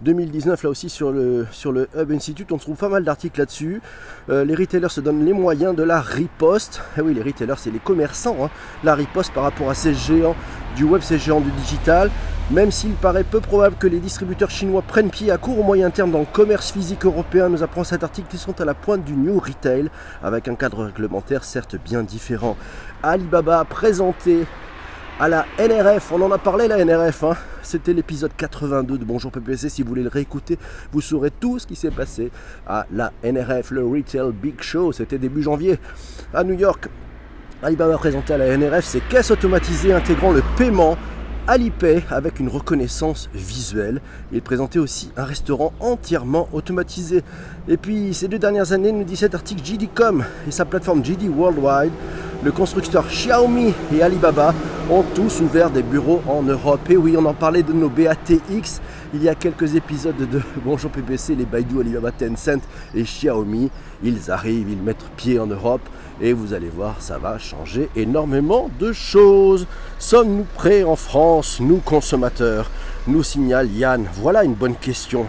2019 0.04 0.62
là 0.62 0.70
aussi 0.70 0.88
sur 0.88 1.10
le, 1.10 1.46
Hub 1.64 2.12
Institute 2.12 2.52
on 2.52 2.58
trouve 2.58 2.76
pas 2.76 2.88
mal 2.88 3.02
d'articles 3.02 3.38
là-dessus 3.40 3.80
euh, 4.28 4.44
les 4.44 4.54
retailers 4.54 4.90
se 4.90 5.00
donnent 5.00 5.24
les 5.24 5.32
moyens 5.32 5.74
de 5.74 5.82
la 5.82 6.00
riposte 6.00 6.82
eh 6.96 7.00
oui 7.00 7.14
les 7.14 7.22
retailers 7.22 7.58
c'est 7.58 7.70
les 7.70 7.78
commerçants 7.78 8.36
hein. 8.44 8.50
la 8.84 8.94
riposte 8.94 9.32
par 9.32 9.42
rapport 9.44 9.70
à 9.70 9.74
ces 9.74 9.94
géants 9.94 10.36
du 10.76 10.84
web 10.84 11.00
ces 11.02 11.18
géants 11.18 11.40
du 11.40 11.50
digital 11.52 12.10
même 12.50 12.70
s'il 12.70 12.92
paraît 12.92 13.24
peu 13.24 13.40
probable 13.40 13.76
que 13.76 13.86
les 13.86 14.00
distributeurs 14.00 14.50
chinois 14.50 14.82
prennent 14.82 15.08
pied 15.08 15.30
à 15.30 15.38
court 15.38 15.58
ou 15.58 15.62
moyen 15.62 15.88
terme 15.88 16.10
dans 16.10 16.20
le 16.20 16.26
commerce 16.30 16.70
physique 16.72 17.06
européen, 17.06 17.48
nous 17.48 17.62
apprend 17.62 17.84
cet 17.84 18.04
article 18.04 18.28
qu'ils 18.28 18.38
sont 18.38 18.60
à 18.60 18.66
la 18.66 18.74
pointe 18.74 19.02
du 19.02 19.14
new 19.14 19.38
retail, 19.38 19.88
avec 20.22 20.46
un 20.46 20.54
cadre 20.54 20.84
réglementaire 20.84 21.42
certes 21.42 21.76
bien 21.82 22.02
différent. 22.02 22.58
Alibaba 23.02 23.60
a 23.60 23.64
présenté 23.64 24.44
à 25.18 25.28
la 25.30 25.46
NRF, 25.58 26.12
on 26.12 26.20
en 26.20 26.32
a 26.32 26.38
parlé 26.38 26.68
la 26.68 26.84
NRF, 26.84 27.24
hein. 27.24 27.34
C'était 27.64 27.92
l'épisode 27.92 28.32
82 28.36 28.98
de 28.98 29.04
Bonjour 29.04 29.30
PPC, 29.32 29.68
si 29.68 29.82
vous 29.82 29.88
voulez 29.88 30.02
le 30.02 30.08
réécouter, 30.08 30.58
vous 30.92 31.00
saurez 31.00 31.30
tout 31.30 31.58
ce 31.58 31.66
qui 31.66 31.76
s'est 31.76 31.90
passé 31.90 32.30
à 32.66 32.86
la 32.92 33.12
NRF, 33.22 33.70
le 33.70 33.84
Retail 33.84 34.32
Big 34.32 34.60
Show, 34.60 34.92
c'était 34.92 35.18
début 35.18 35.42
janvier 35.42 35.78
à 36.32 36.44
New 36.44 36.54
York. 36.54 36.88
Alibaba 37.62 37.96
présenté 37.96 38.34
à 38.34 38.38
la 38.38 38.56
NRF 38.56 38.84
ses 38.84 39.00
caisses 39.00 39.30
automatisées 39.30 39.92
intégrant 39.92 40.32
le 40.32 40.42
paiement 40.56 40.98
Alipay 41.46 42.02
avec 42.10 42.40
une 42.40 42.48
reconnaissance 42.48 43.28
visuelle. 43.34 44.00
Il 44.32 44.42
présentait 44.42 44.78
aussi 44.78 45.10
un 45.16 45.24
restaurant 45.24 45.72
entièrement 45.80 46.48
automatisé. 46.52 47.22
Et 47.68 47.76
puis 47.76 48.14
ces 48.14 48.28
deux 48.28 48.38
dernières 48.38 48.72
années, 48.72 48.92
nous 48.92 49.04
dit 49.04 49.16
cet 49.16 49.34
article 49.34 49.64
JD.com 49.64 50.24
et 50.48 50.50
sa 50.50 50.64
plateforme 50.64 51.04
JD 51.04 51.28
Worldwide 51.28 51.92
le 52.44 52.52
constructeur 52.52 53.06
Xiaomi 53.06 53.72
et 53.90 54.02
Alibaba 54.02 54.52
ont 54.90 55.02
tous 55.14 55.40
ouvert 55.40 55.70
des 55.70 55.82
bureaux 55.82 56.20
en 56.26 56.42
Europe. 56.42 56.90
Et 56.90 56.96
oui, 56.96 57.14
on 57.16 57.24
en 57.24 57.32
parlait 57.32 57.62
de 57.62 57.72
nos 57.72 57.88
BATX 57.88 58.82
il 59.14 59.22
y 59.22 59.30
a 59.30 59.34
quelques 59.34 59.76
épisodes 59.76 60.16
de 60.16 60.42
Bonjour 60.64 60.90
PPC, 60.90 61.36
les 61.36 61.46
Baidu, 61.46 61.80
Alibaba, 61.80 62.10
Tencent 62.10 62.60
et 62.94 63.02
Xiaomi. 63.02 63.70
Ils 64.02 64.30
arrivent, 64.30 64.68
ils 64.68 64.82
mettent 64.82 65.08
pied 65.16 65.38
en 65.38 65.46
Europe 65.46 65.80
et 66.20 66.32
vous 66.32 66.52
allez 66.52 66.68
voir, 66.68 66.96
ça 67.00 67.18
va 67.18 67.38
changer 67.38 67.88
énormément 67.96 68.70
de 68.78 68.92
choses. 68.92 69.66
Sommes-nous 69.98 70.46
prêts 70.54 70.84
en 70.84 70.96
France, 70.96 71.58
nous 71.60 71.78
consommateurs? 71.78 72.70
Nous 73.06 73.22
signale 73.22 73.70
Yann. 73.70 74.06
Voilà 74.14 74.44
une 74.44 74.54
bonne 74.54 74.76
question. 74.76 75.26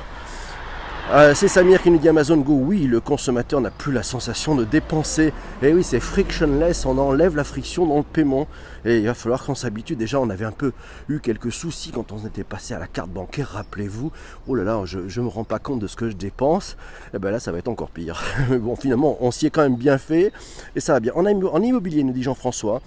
Euh, 1.12 1.36
c'est 1.36 1.48
Samir 1.48 1.84
qui 1.84 1.92
nous 1.92 2.00
dit 2.00 2.10
Amazon 2.10 2.38
Go, 2.38 2.54
oui, 2.54 2.88
le 2.88 3.00
consommateur 3.00 3.62
n'a 3.62 3.70
plus 3.70 3.94
la 3.94 4.02
sensation 4.02 4.56
de 4.56 4.64
dépenser. 4.64 5.28
Et 5.62 5.68
eh 5.68 5.74
oui, 5.74 5.84
c'est 5.84 6.00
frictionless, 6.00 6.84
on 6.88 6.98
enlève 6.98 7.36
la 7.36 7.44
friction 7.44 7.86
dans 7.86 7.98
le 7.98 8.04
paiement. 8.04 8.48
Et 8.86 8.98
il 8.98 9.06
va 9.06 9.14
falloir 9.14 9.46
qu'on 9.46 9.54
s'habitue. 9.54 9.96
Déjà, 9.96 10.20
on 10.20 10.32
avait 10.32 10.46
un 10.46 10.52
peu 10.52 10.72
eu 11.08 11.20
quelques 11.20 11.52
soucis 11.52 11.92
quand 11.92 12.12
on 12.12 12.26
était 12.26 12.44
passé 12.44 12.74
à 12.74 12.80
la 12.80 12.88
carte 12.88 13.12
bancaire, 13.12 13.50
rappelez-vous. 13.50 14.12
Oh 14.48 14.56
là 14.56 14.64
là, 14.64 14.82
je 14.86 14.98
ne 14.98 15.26
me 15.26 15.30
rends 15.30 15.44
pas 15.44 15.60
compte 15.60 15.80
de 15.80 15.86
ce 15.86 15.96
que 15.96 16.10
je 16.10 16.16
dépense. 16.16 16.76
Et 17.14 17.18
eh 17.18 17.20
bien 17.20 17.30
là, 17.30 17.40
ça 17.40 17.52
va 17.52 17.60
être 17.60 17.68
encore 17.68 17.92
pire. 17.92 18.24
Mais 18.50 18.58
bon, 18.58 18.76
finalement, 18.76 19.16
on 19.22 19.30
s'y 19.30 19.46
est 19.46 19.52
quand 19.52 19.62
même 19.62 19.78
bien 19.78 20.00
fait. 20.00 20.34
Et 20.76 20.80
ça 20.80 20.94
va 20.94 21.00
bien. 21.00 21.14
En 21.14 21.62
immobilier, 21.62 22.04
nous 22.04 22.14
dit 22.14 22.24
Jean-François, 22.24 22.82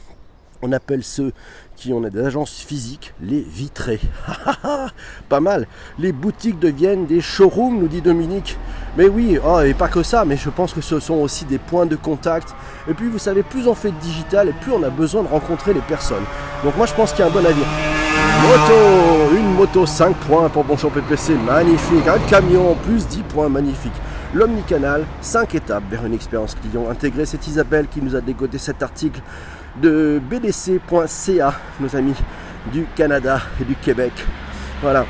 on 0.62 0.72
appelle 0.72 1.04
ceux 1.04 1.32
qui 1.76 1.92
ont 1.92 2.00
des 2.00 2.20
agences 2.20 2.60
physiques 2.60 3.14
les 3.22 3.40
vitrés. 3.40 4.00
pas 5.28 5.40
mal. 5.40 5.66
Les 5.98 6.12
boutiques 6.12 6.58
deviennent 6.58 7.06
des 7.06 7.20
showrooms, 7.20 7.78
nous 7.78 7.88
dit 7.88 8.00
Dominique. 8.00 8.56
Mais 8.96 9.06
oui, 9.06 9.38
oh, 9.44 9.60
et 9.60 9.74
pas 9.74 9.88
que 9.88 10.02
ça, 10.02 10.24
mais 10.24 10.36
je 10.36 10.50
pense 10.50 10.72
que 10.72 10.80
ce 10.80 10.98
sont 10.98 11.14
aussi 11.14 11.44
des 11.44 11.58
points 11.58 11.86
de 11.86 11.96
contact. 11.96 12.54
Et 12.88 12.94
puis 12.94 13.08
vous 13.08 13.18
savez, 13.18 13.42
plus 13.42 13.68
on 13.68 13.74
fait 13.74 13.92
de 13.92 13.98
digital, 13.98 14.48
et 14.48 14.52
plus 14.52 14.72
on 14.72 14.82
a 14.82 14.90
besoin 14.90 15.22
de 15.22 15.28
rencontrer 15.28 15.72
les 15.72 15.80
personnes. 15.80 16.24
Donc 16.64 16.76
moi 16.76 16.86
je 16.86 16.94
pense 16.94 17.12
qu'il 17.12 17.20
y 17.20 17.22
a 17.22 17.30
un 17.30 17.34
bon 17.34 17.46
avis. 17.46 17.64
Moto, 18.42 19.36
une 19.36 19.54
moto 19.54 19.86
5 19.86 20.16
points 20.16 20.48
pour 20.48 20.64
Bonjour 20.64 20.90
PPC, 20.90 21.34
magnifique. 21.34 22.06
Un 22.08 22.18
camion, 22.28 22.76
plus 22.84 23.06
10 23.06 23.22
points, 23.22 23.48
magnifique. 23.48 23.92
L'omnicanal, 24.34 25.04
5 25.20 25.54
étapes 25.54 25.84
vers 25.90 26.04
une 26.04 26.14
expérience 26.14 26.54
client 26.54 26.88
intégrée. 26.90 27.26
C'est 27.26 27.46
Isabelle 27.46 27.86
qui 27.88 28.02
nous 28.02 28.16
a 28.16 28.20
dégoté 28.20 28.58
cet 28.58 28.82
article 28.82 29.20
de 29.80 30.20
bdc.ca, 30.30 31.54
nos 31.80 31.96
amis 31.96 32.16
du 32.72 32.86
Canada 32.94 33.40
et 33.60 33.64
du 33.64 33.74
Québec. 33.74 34.12
Voilà, 34.82 35.06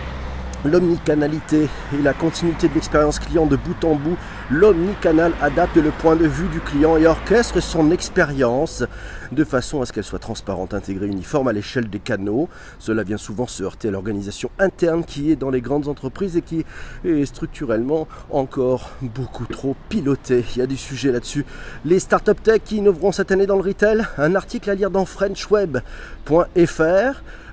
l'omnicanalité 0.64 1.68
et 1.94 2.02
la 2.02 2.12
continuité 2.12 2.68
de 2.68 2.74
l'expérience 2.74 3.18
client 3.18 3.46
de 3.46 3.56
bout 3.56 3.84
en 3.84 3.94
bout. 3.94 4.16
L'omnicanal 4.50 5.32
adapte 5.40 5.76
le 5.76 5.90
point 5.90 6.16
de 6.16 6.26
vue 6.26 6.48
du 6.48 6.60
client 6.60 6.96
et 6.96 7.06
orchestre 7.06 7.60
son 7.60 7.90
expérience 7.90 8.84
de 9.30 9.44
façon 9.44 9.82
à 9.82 9.86
ce 9.86 9.92
qu'elle 9.92 10.04
soit 10.04 10.18
transparente, 10.18 10.74
intégrée, 10.74 11.06
uniforme 11.06 11.48
à 11.48 11.52
l'échelle 11.52 11.88
des 11.90 11.98
canaux. 11.98 12.48
Cela 12.78 13.02
vient 13.02 13.18
souvent 13.18 13.46
se 13.46 13.62
heurter 13.62 13.88
à 13.88 13.90
l'organisation 13.90 14.50
interne 14.58 15.04
qui 15.04 15.30
est 15.30 15.36
dans 15.36 15.50
les 15.50 15.60
grandes 15.60 15.88
entreprises 15.88 16.36
et 16.36 16.42
qui 16.42 16.64
est 17.04 17.24
structurellement 17.26 18.08
encore 18.30 18.90
beaucoup 19.02 19.44
trop 19.46 19.76
pilotée. 19.88 20.44
Il 20.54 20.58
y 20.58 20.62
a 20.62 20.66
du 20.66 20.76
sujet 20.76 21.12
là-dessus. 21.12 21.44
Les 21.84 21.98
startup 21.98 22.42
tech 22.42 22.62
qui 22.64 22.78
innoveront 22.78 23.12
cette 23.12 23.30
année 23.32 23.46
dans 23.46 23.56
le 23.56 23.62
retail, 23.62 24.06
un 24.16 24.34
article 24.34 24.70
à 24.70 24.74
lire 24.74 24.90
dans 24.90 25.04
frenchweb.fr. 25.04 25.82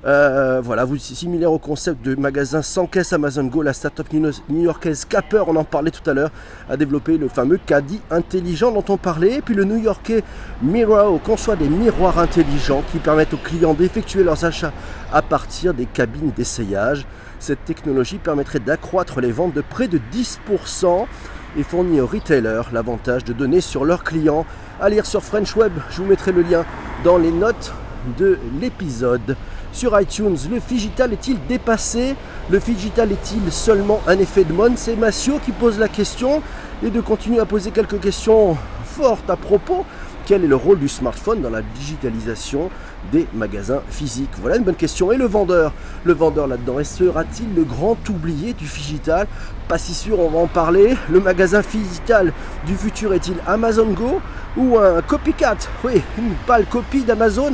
Euh, 0.05 0.61
voilà, 0.63 0.85
vous 0.85 0.97
similaire 0.97 1.51
au 1.51 1.57
concept 1.57 2.05
de 2.05 2.13
magasin 2.13 2.61
sans 2.61 2.85
caisse 2.85 3.11
Amazon 3.11 3.45
Go, 3.45 3.63
la 3.63 3.73
startup 3.73 4.05
new-yorkaise 4.13 5.03
Capper, 5.05 5.43
on 5.47 5.55
en 5.55 5.63
parlait 5.63 5.89
tout 5.89 6.07
à 6.07 6.13
l'heure, 6.13 6.29
a 6.69 6.77
développé 6.77 7.17
le 7.17 7.27
fameux 7.27 7.57
caddie 7.57 8.01
intelligent 8.11 8.71
dont 8.71 8.83
on 8.89 8.97
parlait. 8.97 9.37
Et 9.37 9.41
puis 9.41 9.55
le 9.55 9.63
new-yorkais 9.63 10.23
Miro 10.61 11.17
conçoit 11.17 11.55
des 11.55 11.67
miroirs 11.67 12.19
intelligents 12.19 12.83
qui 12.91 12.99
permettent 12.99 13.33
aux 13.33 13.37
clients 13.37 13.73
d'effectuer 13.73 14.23
leurs 14.23 14.45
achats 14.45 14.73
à 15.11 15.23
partir 15.23 15.73
des 15.73 15.87
cabines 15.87 16.31
d'essayage. 16.35 17.07
Cette 17.39 17.65
technologie 17.65 18.19
permettrait 18.19 18.59
d'accroître 18.59 19.21
les 19.21 19.31
ventes 19.31 19.55
de 19.55 19.61
près 19.61 19.87
de 19.87 19.99
10% 20.13 21.07
et 21.57 21.63
fournit 21.63 21.99
aux 21.99 22.07
retailers 22.07 22.69
l'avantage 22.71 23.23
de 23.23 23.33
donner 23.33 23.59
sur 23.59 23.85
leurs 23.85 24.03
clients. 24.03 24.45
À 24.79 24.89
lire 24.89 25.07
sur 25.07 25.23
French 25.23 25.55
Web, 25.55 25.73
je 25.89 25.97
vous 26.03 26.07
mettrai 26.07 26.31
le 26.31 26.43
lien 26.43 26.63
dans 27.03 27.17
les 27.17 27.31
notes 27.31 27.73
de 28.19 28.37
l'épisode 28.61 29.35
sur 29.75 29.99
iTunes. 29.99 30.37
Le 30.49 30.59
digital 30.59 31.11
est-il 31.11 31.37
dépassé? 31.47 32.15
Le 32.49 32.59
digital 32.59 33.11
est-il 33.11 33.51
seulement 33.51 33.99
un 34.07 34.17
effet 34.17 34.45
de 34.45 34.53
mode? 34.53 34.77
C'est 34.77 34.95
Massio 34.95 35.39
qui 35.43 35.51
pose 35.51 35.77
la 35.77 35.89
question 35.89 36.41
et 36.81 36.89
de 36.89 37.01
continuer 37.01 37.39
à 37.39 37.45
poser 37.45 37.71
quelques 37.71 37.99
questions 37.99 38.57
fortes 38.85 39.29
à 39.29 39.35
propos. 39.35 39.85
Quel 40.25 40.43
est 40.43 40.47
le 40.47 40.55
rôle 40.55 40.79
du 40.79 40.87
smartphone 40.87 41.41
dans 41.41 41.49
la 41.49 41.61
digitalisation 41.61 42.71
des 43.11 43.27
magasins 43.33 43.81
physiques? 43.89 44.31
Voilà 44.41 44.55
une 44.55 44.63
bonne 44.63 44.75
question. 44.75 45.11
Et 45.11 45.17
le 45.17 45.25
vendeur? 45.25 45.73
Le 46.03 46.13
vendeur 46.13 46.47
là-dedans, 46.47 46.83
sera-t-il 46.83 47.53
le 47.53 47.63
grand 47.63 47.97
oublié 48.09 48.53
du 48.53 48.65
digital 48.65 49.27
Pas 49.67 49.77
si 49.77 49.93
sûr, 49.93 50.19
on 50.19 50.29
va 50.29 50.39
en 50.39 50.47
parler. 50.47 50.95
Le 51.11 51.19
magasin 51.19 51.61
physical 51.61 52.31
du 52.65 52.75
futur 52.75 53.13
est-il 53.13 53.35
Amazon 53.45 53.87
Go 53.87 54.21
ou 54.57 54.79
un 54.79 55.01
copycat? 55.01 55.57
Oui, 55.83 56.01
une 56.17 56.33
pâle 56.47 56.65
copie 56.65 57.03
d'Amazon 57.03 57.53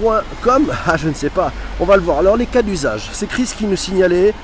.com 0.00 0.72
Ah, 0.86 0.96
je 0.96 1.08
ne 1.08 1.14
sais 1.14 1.30
pas. 1.30 1.52
On 1.80 1.84
va 1.84 1.96
le 1.96 2.02
voir. 2.02 2.18
Alors, 2.18 2.36
les 2.36 2.46
cas 2.46 2.62
d'usage. 2.62 3.10
C'est 3.12 3.26
Chris 3.26 3.50
qui 3.56 3.66
nous 3.66 3.76
signalait 3.76 4.34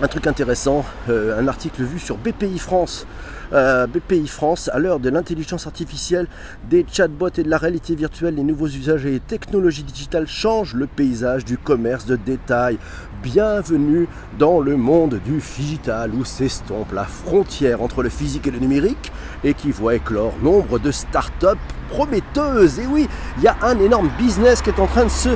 un 0.00 0.08
truc 0.08 0.26
intéressant, 0.26 0.84
euh, 1.08 1.38
un 1.38 1.46
article 1.46 1.84
vu 1.84 1.98
sur 1.98 2.16
BPI 2.16 2.58
France. 2.58 3.06
Euh, 3.52 3.86
BPI 3.86 4.26
France, 4.26 4.68
à 4.72 4.78
l'heure 4.78 4.98
de 4.98 5.08
l'intelligence 5.08 5.66
artificielle, 5.66 6.26
des 6.68 6.84
chatbots 6.90 7.28
et 7.36 7.44
de 7.44 7.50
la 7.50 7.58
réalité 7.58 7.94
virtuelle, 7.94 8.34
les 8.34 8.42
nouveaux 8.42 8.66
usages 8.66 9.06
et 9.06 9.20
technologies 9.20 9.84
digitales 9.84 10.26
changent 10.26 10.74
le 10.74 10.88
paysage 10.88 11.44
du 11.44 11.58
commerce 11.58 12.06
de 12.06 12.16
détail. 12.16 12.78
Bienvenue 13.22 14.08
dans 14.36 14.60
le 14.60 14.76
monde 14.76 15.20
du 15.24 15.40
digital 15.56 16.12
où 16.12 16.24
s'estompe 16.24 16.92
la 16.92 17.04
frontière 17.04 17.80
entre 17.80 18.02
le 18.02 18.08
physique 18.08 18.48
et 18.48 18.50
le 18.50 18.58
numérique 18.58 19.12
et 19.44 19.54
qui 19.54 19.70
voit 19.70 19.94
éclore 19.94 20.34
nombre 20.42 20.80
de 20.80 20.90
start-up 20.90 21.58
prometteuse. 21.90 22.80
Et 22.80 22.86
oui, 22.86 23.08
il 23.38 23.44
y 23.44 23.48
a 23.48 23.56
un 23.62 23.78
énorme 23.78 24.10
business 24.18 24.60
qui 24.60 24.70
est 24.70 24.80
en 24.80 24.86
train 24.86 25.04
de 25.04 25.10
se 25.10 25.28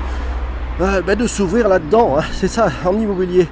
euh, 0.81 1.03
ben, 1.03 1.17
de 1.17 1.27
s'ouvrir 1.27 1.69
là-dedans. 1.69 2.19
Hein. 2.19 2.25
C'est 2.33 2.49
ça, 2.49 2.71
en 2.85 2.99
immobilier. 2.99 3.49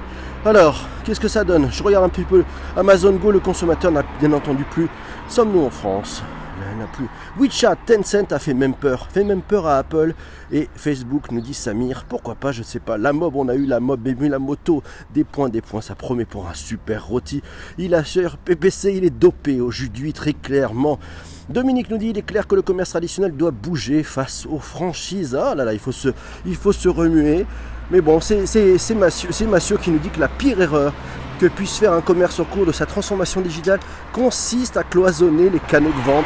Alors, 0.47 0.79
qu'est-ce 1.03 1.19
que 1.19 1.27
ça 1.27 1.43
donne 1.43 1.69
Je 1.69 1.83
regarde 1.83 2.05
un 2.05 2.09
petit 2.09 2.23
peu. 2.23 2.45
Amazon 2.77 3.11
Go, 3.11 3.31
le 3.31 3.41
consommateur 3.41 3.91
n'a 3.91 4.03
bien 4.17 4.31
entendu 4.31 4.63
plus. 4.63 4.87
Sommes-nous 5.27 5.65
en 5.65 5.69
France 5.69 6.23
n'a 6.77 6.87
plus. 6.87 7.07
WeChat, 7.37 7.75
Tencent 7.85 8.31
a 8.31 8.39
fait 8.39 8.53
même 8.53 8.73
peur, 8.73 9.09
fait 9.11 9.25
même 9.25 9.41
peur 9.41 9.67
à 9.67 9.77
Apple 9.77 10.13
et 10.51 10.69
Facebook 10.73 11.31
nous 11.31 11.41
dit 11.41 11.53
Samir, 11.53 12.05
pourquoi 12.07 12.35
pas, 12.35 12.53
je 12.53 12.63
sais 12.63 12.79
pas. 12.79 12.97
La 12.97 13.11
mob, 13.11 13.35
on 13.35 13.49
a 13.49 13.55
eu 13.55 13.65
la 13.65 13.81
mob, 13.81 13.99
mais 14.19 14.29
la 14.29 14.39
moto, 14.39 14.81
des 15.13 15.25
points, 15.25 15.49
des 15.49 15.61
points, 15.61 15.81
ça 15.81 15.95
promet 15.95 16.23
pour 16.23 16.47
un 16.47 16.53
super 16.53 17.07
rôti. 17.07 17.41
Il 17.77 17.93
assure 17.93 18.37
PPC, 18.37 18.93
il 18.95 19.03
est 19.03 19.09
dopé 19.09 19.59
au 19.59 19.69
jus 19.69 19.89
d'huile 19.89 20.13
très 20.13 20.33
clairement. 20.33 20.97
Dominique 21.49 21.89
nous 21.89 21.97
dit 21.97 22.09
il 22.09 22.17
est 22.17 22.25
clair 22.25 22.47
que 22.47 22.55
le 22.55 22.61
commerce 22.61 22.91
traditionnel 22.91 23.33
doit 23.33 23.51
bouger 23.51 24.03
face 24.03 24.45
aux 24.49 24.59
franchises. 24.59 25.35
Ah 25.35 25.55
là 25.55 25.65
là, 25.65 25.73
il 25.73 25.79
il 26.45 26.55
faut 26.55 26.71
se 26.71 26.87
remuer. 26.87 27.45
Mais 27.89 28.01
bon, 28.01 28.19
c'est 28.19 28.95
Massio 28.95 29.77
qui 29.77 29.91
nous 29.91 29.99
dit 29.99 30.09
que 30.09 30.19
la 30.19 30.27
pire 30.27 30.59
erreur 30.59 30.93
que 31.39 31.45
puisse 31.45 31.77
faire 31.77 31.93
un 31.93 32.01
commerce 32.01 32.39
au 32.39 32.45
cours 32.45 32.65
de 32.65 32.71
sa 32.71 32.85
transformation 32.85 33.39
digitale 33.41 33.79
consiste 34.11 34.75
à 34.75 34.83
cloisonner 34.83 35.49
les 35.49 35.59
canaux 35.59 35.91
de 35.91 36.11
vente 36.11 36.25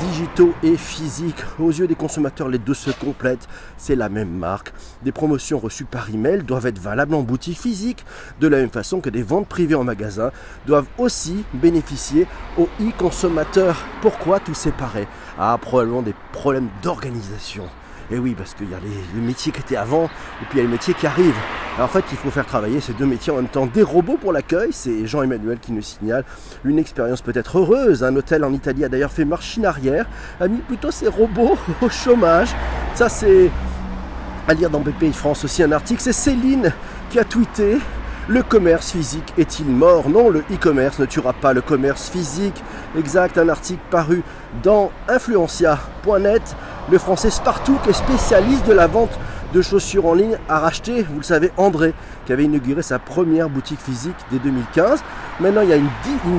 digitaux 0.00 0.54
et 0.62 0.76
physiques. 0.76 1.42
Aux 1.58 1.70
yeux 1.70 1.86
des 1.86 1.94
consommateurs, 1.94 2.48
les 2.48 2.58
deux 2.58 2.74
se 2.74 2.90
complètent. 2.90 3.46
C'est 3.76 3.94
la 3.94 4.08
même 4.08 4.30
marque. 4.30 4.72
Des 5.02 5.12
promotions 5.12 5.58
reçues 5.58 5.84
par 5.84 6.08
email 6.10 6.42
doivent 6.44 6.66
être 6.66 6.78
valables 6.78 7.14
en 7.14 7.22
boutique 7.22 7.58
physique, 7.58 8.04
de 8.40 8.48
la 8.48 8.56
même 8.58 8.70
façon 8.70 9.00
que 9.00 9.10
des 9.10 9.22
ventes 9.22 9.48
privées 9.48 9.74
en 9.74 9.84
magasin 9.84 10.30
doivent 10.66 10.88
aussi 10.96 11.44
bénéficier 11.52 12.26
aux 12.56 12.68
e-consommateurs. 12.80 13.76
Pourquoi 14.00 14.40
tout 14.40 14.54
séparer? 14.54 15.06
Ah, 15.38 15.58
probablement 15.60 16.02
des 16.02 16.14
problèmes 16.32 16.68
d'organisation. 16.82 17.64
Et 18.12 18.18
oui, 18.18 18.34
parce 18.36 18.52
qu'il 18.52 18.70
y 18.70 18.74
a 18.74 18.78
les, 18.78 19.20
métiers 19.20 19.52
qui 19.52 19.60
étaient 19.60 19.76
avant, 19.76 20.04
et 20.04 20.44
puis 20.50 20.54
il 20.54 20.56
y 20.58 20.60
a 20.60 20.64
les 20.64 20.70
métiers 20.70 20.92
qui 20.92 21.06
arrivent. 21.06 21.34
Alors 21.76 21.88
en 21.88 21.92
fait, 21.92 22.04
il 22.10 22.18
faut 22.18 22.30
faire 22.30 22.44
travailler 22.44 22.80
ces 22.80 22.92
deux 22.92 23.06
métiers 23.06 23.32
en 23.32 23.36
même 23.36 23.48
temps. 23.48 23.64
Des 23.64 23.82
robots 23.82 24.18
pour 24.20 24.32
l'accueil, 24.32 24.68
c'est 24.72 25.06
Jean-Emmanuel 25.06 25.58
qui 25.58 25.72
nous 25.72 25.80
signale 25.80 26.24
une 26.64 26.78
expérience 26.78 27.22
peut-être 27.22 27.58
heureuse. 27.58 28.04
Un 28.04 28.14
hôtel 28.14 28.44
en 28.44 28.52
Italie 28.52 28.84
a 28.84 28.90
d'ailleurs 28.90 29.12
fait 29.12 29.24
machine 29.24 29.64
arrière, 29.64 30.06
a 30.40 30.46
mis 30.46 30.58
plutôt 30.58 30.90
ses 30.90 31.08
robots 31.08 31.56
au 31.80 31.88
chômage. 31.88 32.50
Ça, 32.94 33.08
c'est 33.08 33.50
à 34.46 34.52
lire 34.52 34.68
dans 34.68 34.80
BPI 34.80 35.14
France 35.14 35.44
aussi 35.44 35.62
un 35.62 35.72
article. 35.72 36.02
C'est 36.02 36.12
Céline 36.12 36.70
qui 37.08 37.18
a 37.18 37.24
tweeté 37.24 37.78
le 38.28 38.42
commerce 38.42 38.92
physique 38.92 39.32
est-il 39.36 39.66
mort? 39.66 40.08
Non, 40.08 40.30
le 40.30 40.40
e-commerce 40.52 41.00
ne 41.00 41.06
tuera 41.06 41.32
pas 41.32 41.52
le 41.52 41.60
commerce 41.60 42.08
physique. 42.08 42.62
Exact, 42.96 43.36
un 43.36 43.48
article 43.48 43.80
paru 43.90 44.22
dans 44.62 44.92
influencia.net. 45.08 46.56
Le 46.90 46.98
français 46.98 47.30
Spartou, 47.30 47.78
qui 47.84 47.90
est 47.90 47.92
spécialiste 47.92 48.66
de 48.66 48.72
la 48.72 48.88
vente 48.88 49.16
de 49.54 49.62
chaussures 49.62 50.06
en 50.06 50.14
ligne, 50.14 50.36
a 50.48 50.58
racheté, 50.58 51.02
vous 51.02 51.18
le 51.18 51.22
savez, 51.22 51.52
André, 51.56 51.94
qui 52.26 52.32
avait 52.32 52.44
inauguré 52.44 52.82
sa 52.82 52.98
première 52.98 53.48
boutique 53.48 53.80
physique 53.80 54.16
dès 54.32 54.38
2015. 54.40 55.02
Maintenant, 55.40 55.60
il 55.62 55.68
y 55.68 55.72
a 55.72 55.76
une, 55.76 55.88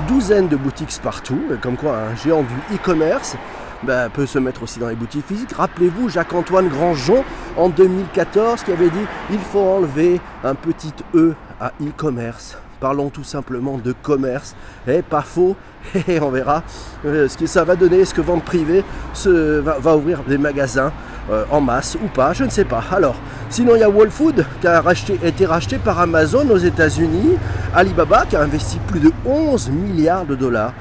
douzaine 0.08 0.50
de 0.50 0.58
boutiques 0.58 0.92
Spartou, 0.92 1.40
comme 1.62 1.78
quoi 1.78 1.98
un 1.98 2.16
géant 2.16 2.44
du 2.44 2.76
e-commerce. 2.76 3.38
bah, 3.84 4.10
peut 4.10 4.26
se 4.26 4.38
mettre 4.38 4.64
aussi 4.64 4.80
dans 4.80 4.90
les 4.90 4.96
boutiques 4.96 5.26
physiques. 5.26 5.54
Rappelez-vous 5.54 6.10
Jacques-Antoine 6.10 6.68
Grandjean 6.68 7.24
en 7.58 7.70
2014 7.70 8.64
qui 8.64 8.72
avait 8.72 8.90
dit 8.90 9.06
il 9.32 9.40
faut 9.40 9.60
enlever 9.60 10.20
un 10.44 10.56
petit 10.56 10.94
E 11.16 11.36
à 11.60 11.72
e-commerce. 11.82 12.58
Parlons 12.84 13.10
tout 13.10 13.24
simplement 13.24 13.78
de 13.78 13.94
commerce. 13.94 14.58
Et 14.88 15.02
pas 15.02 15.22
faux. 15.22 15.56
Et 16.08 16.20
on 16.20 16.30
verra 16.30 16.64
euh, 17.06 17.28
ce 17.28 17.38
que 17.38 17.46
ça 17.46 17.64
va 17.64 17.76
donner. 17.76 18.00
Est-ce 18.00 18.14
que 18.14 18.22
vente 18.22 18.44
privée 18.44 18.84
va, 19.26 19.96
ouvrir 19.96 20.24
des 20.28 20.38
magasins 20.38 20.92
euh, 21.32 21.46
en 21.52 21.62
masse 21.62 21.98
ou 22.04 22.08
pas 22.08 22.34
Je 22.34 22.44
ne 22.44 22.50
sais 22.50 22.66
pas. 22.66 22.84
Alors, 22.92 23.16
sinon 23.50 23.76
il 23.76 23.80
y 23.80 23.84
a 23.84 23.90
Whole 23.90 24.12
Food 24.12 24.46
qui 24.62 24.68
a 24.68 24.84
été 25.24 25.46
racheté 25.46 25.78
par 25.78 26.00
Amazon 26.00 26.50
aux 26.50 26.58
États-Unis. 26.58 27.38
Alibaba 27.76 28.26
qui 28.26 28.36
a 28.36 28.42
investi 28.42 28.80
plus 28.88 29.00
de 29.00 29.12
11 29.26 29.70
milliards 29.70 30.26
de 30.26 30.36
dollars 30.36 30.74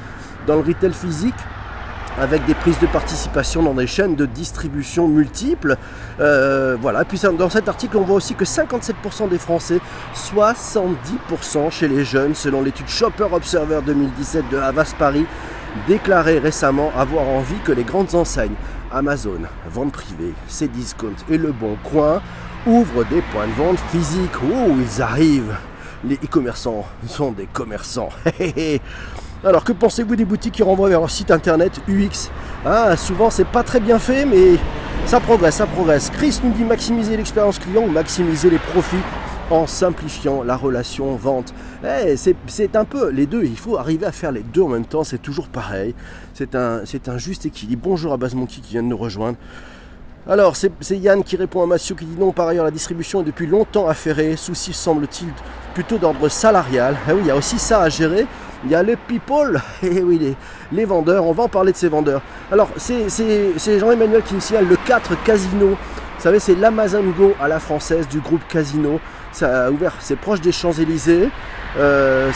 dans 0.47 0.56
le 0.56 0.62
retail 0.62 0.92
physique 0.92 1.35
avec 2.19 2.45
des 2.45 2.54
prises 2.54 2.78
de 2.78 2.87
participation 2.87 3.62
dans 3.62 3.75
des 3.75 3.87
chaînes 3.87 4.14
de 4.14 4.26
distribution 4.26 5.09
multiples. 5.09 5.76
Euh, 6.21 6.76
voilà. 6.81 7.04
Puis 7.04 7.21
dans 7.38 7.50
cet 7.50 7.69
article, 7.69 7.97
on 7.97 8.02
voit 8.02 8.16
aussi 8.16 8.35
que 8.35 8.45
57% 8.45 9.28
des 9.28 9.38
Français, 9.38 9.81
70% 10.14 11.71
chez 11.71 11.88
les 11.88 12.04
jeunes, 12.04 12.35
selon 12.35 12.62
l'étude 12.62 12.88
Shopper 12.88 13.28
Observer 13.33 13.81
2017 13.85 14.49
de 14.50 14.59
Havas 14.59 14.95
Paris, 14.99 15.26
déclaraient 15.88 16.38
récemment 16.38 16.92
avoir 16.97 17.26
envie 17.28 17.59
que 17.64 17.73
les 17.73 17.85
grandes 17.85 18.14
enseignes 18.14 18.54
Amazon, 18.92 19.40
vente 19.71 19.92
privée, 19.92 20.35
Cdiscount 20.49 21.16
et 21.31 21.38
Le 21.38 21.50
Bon 21.52 21.76
Coin 21.83 22.21
ouvrent 22.66 23.04
des 23.04 23.23
points 23.33 23.47
de 23.47 23.52
vente 23.52 23.78
physiques. 23.90 24.42
Oh, 24.45 24.75
ils 24.78 25.02
arrivent 25.02 25.57
Les 26.04 26.16
e-commerçants 26.16 26.87
sont 27.07 27.33
des 27.33 27.47
commerçants. 27.47 28.11
Alors 29.45 29.65
que 29.65 29.73
pensez-vous 29.73 30.15
des 30.15 30.25
boutiques 30.25 30.55
qui 30.55 30.63
renvoient 30.63 30.89
vers 30.89 31.01
leur 31.01 31.11
site 31.11 31.33
internet 31.33 31.81
UX? 31.89 32.31
Ah, 32.65 32.97
Souvent 32.97 33.29
c'est 33.29 33.47
pas 33.47 33.65
très 33.65 33.81
bien 33.81 33.99
fait 33.99 34.25
mais 34.25 34.57
ça 35.07 35.19
progresse, 35.19 35.57
ça 35.57 35.67
progresse. 35.67 36.11
Chris 36.11 36.39
nous 36.45 36.53
dit 36.53 36.63
maximiser 36.63 37.17
l'expérience 37.17 37.59
client 37.59 37.83
ou 37.83 37.91
maximiser 37.91 38.51
les 38.51 38.59
profits 38.59 39.03
en 39.51 39.67
simplifiant 39.67 40.45
la 40.45 40.57
relation 40.57 41.17
vente. 41.17 41.53
Eh, 41.85 42.15
c'est 42.17 42.77
un 42.77 42.85
peu 42.85 43.11
les 43.11 43.27
deux, 43.27 43.43
il 43.43 43.59
faut 43.59 43.77
arriver 43.79 44.07
à 44.07 44.13
faire 44.13 44.31
les 44.31 44.45
deux 44.45 44.63
en 44.63 44.69
même 44.69 44.87
temps, 44.87 45.03
c'est 45.03 45.21
toujours 45.21 45.49
pareil. 45.49 45.93
C'est 46.35 46.55
un, 46.55 46.83
un 47.09 47.19
juste 47.19 47.45
équilibre. 47.45 47.83
Bonjour 47.83 48.13
à 48.13 48.17
Monkey 48.17 48.61
qui 48.63 48.71
vient 48.71 48.83
de 48.85 48.89
nous 48.89 48.97
rejoindre. 48.97 49.37
Alors, 50.29 50.55
c'est 50.55 50.97
Yann 50.97 51.25
qui 51.25 51.35
répond 51.35 51.65
à 51.65 51.67
Mathieu 51.67 51.97
qui 51.97 52.05
dit 52.05 52.17
non, 52.17 52.31
par 52.31 52.47
ailleurs, 52.47 52.65
la 52.65 52.71
distribution 52.71 53.23
est 53.23 53.25
depuis 53.25 53.49
longtemps 53.49 53.89
affairée. 53.89 54.37
Souci, 54.37 54.73
semble-t-il, 54.73 55.29
plutôt 55.75 55.99
d'ordre 55.99 56.29
salarial. 56.29 56.97
Eh 57.09 57.13
oui, 57.13 57.23
il 57.23 57.27
y 57.27 57.31
a 57.33 57.37
aussi 57.37 57.59
ça 57.59 57.83
à 57.83 57.89
gérer. 57.89 58.29
Il 58.64 58.71
y 58.71 58.75
a 58.75 58.83
les 58.83 58.97
people, 58.97 59.61
et 59.83 59.88
eh 59.99 60.02
oui, 60.02 60.37
les, 60.73 60.85
vendeurs. 60.85 61.26
On 61.26 61.33
va 61.33 61.45
en 61.45 61.49
parler 61.49 61.73
de 61.73 61.76
ces 61.76 61.88
vendeurs. 61.88 62.23
Alors, 62.50 62.71
c'est 62.76 63.09
Jean-Emmanuel 63.78 64.23
qui 64.23 64.35
nous 64.35 64.40
signale 64.40 64.66
le 64.69 64.76
4 64.76 65.23
Casino. 65.25 65.71
Vous 65.71 66.23
savez, 66.23 66.38
c'est 66.38 66.54
l'Amazon 66.54 67.02
Go 67.19 67.33
à 67.40 67.49
la 67.49 67.59
française 67.59 68.07
du 68.09 68.21
groupe 68.21 68.47
Casino. 68.49 69.00
Ça 69.33 69.66
a 69.66 69.71
ouvert, 69.71 69.95
c'est 69.99 70.16
proche 70.16 70.40
des 70.40 70.52
Champs-Élysées. 70.52 71.28
Euh, 71.78 72.31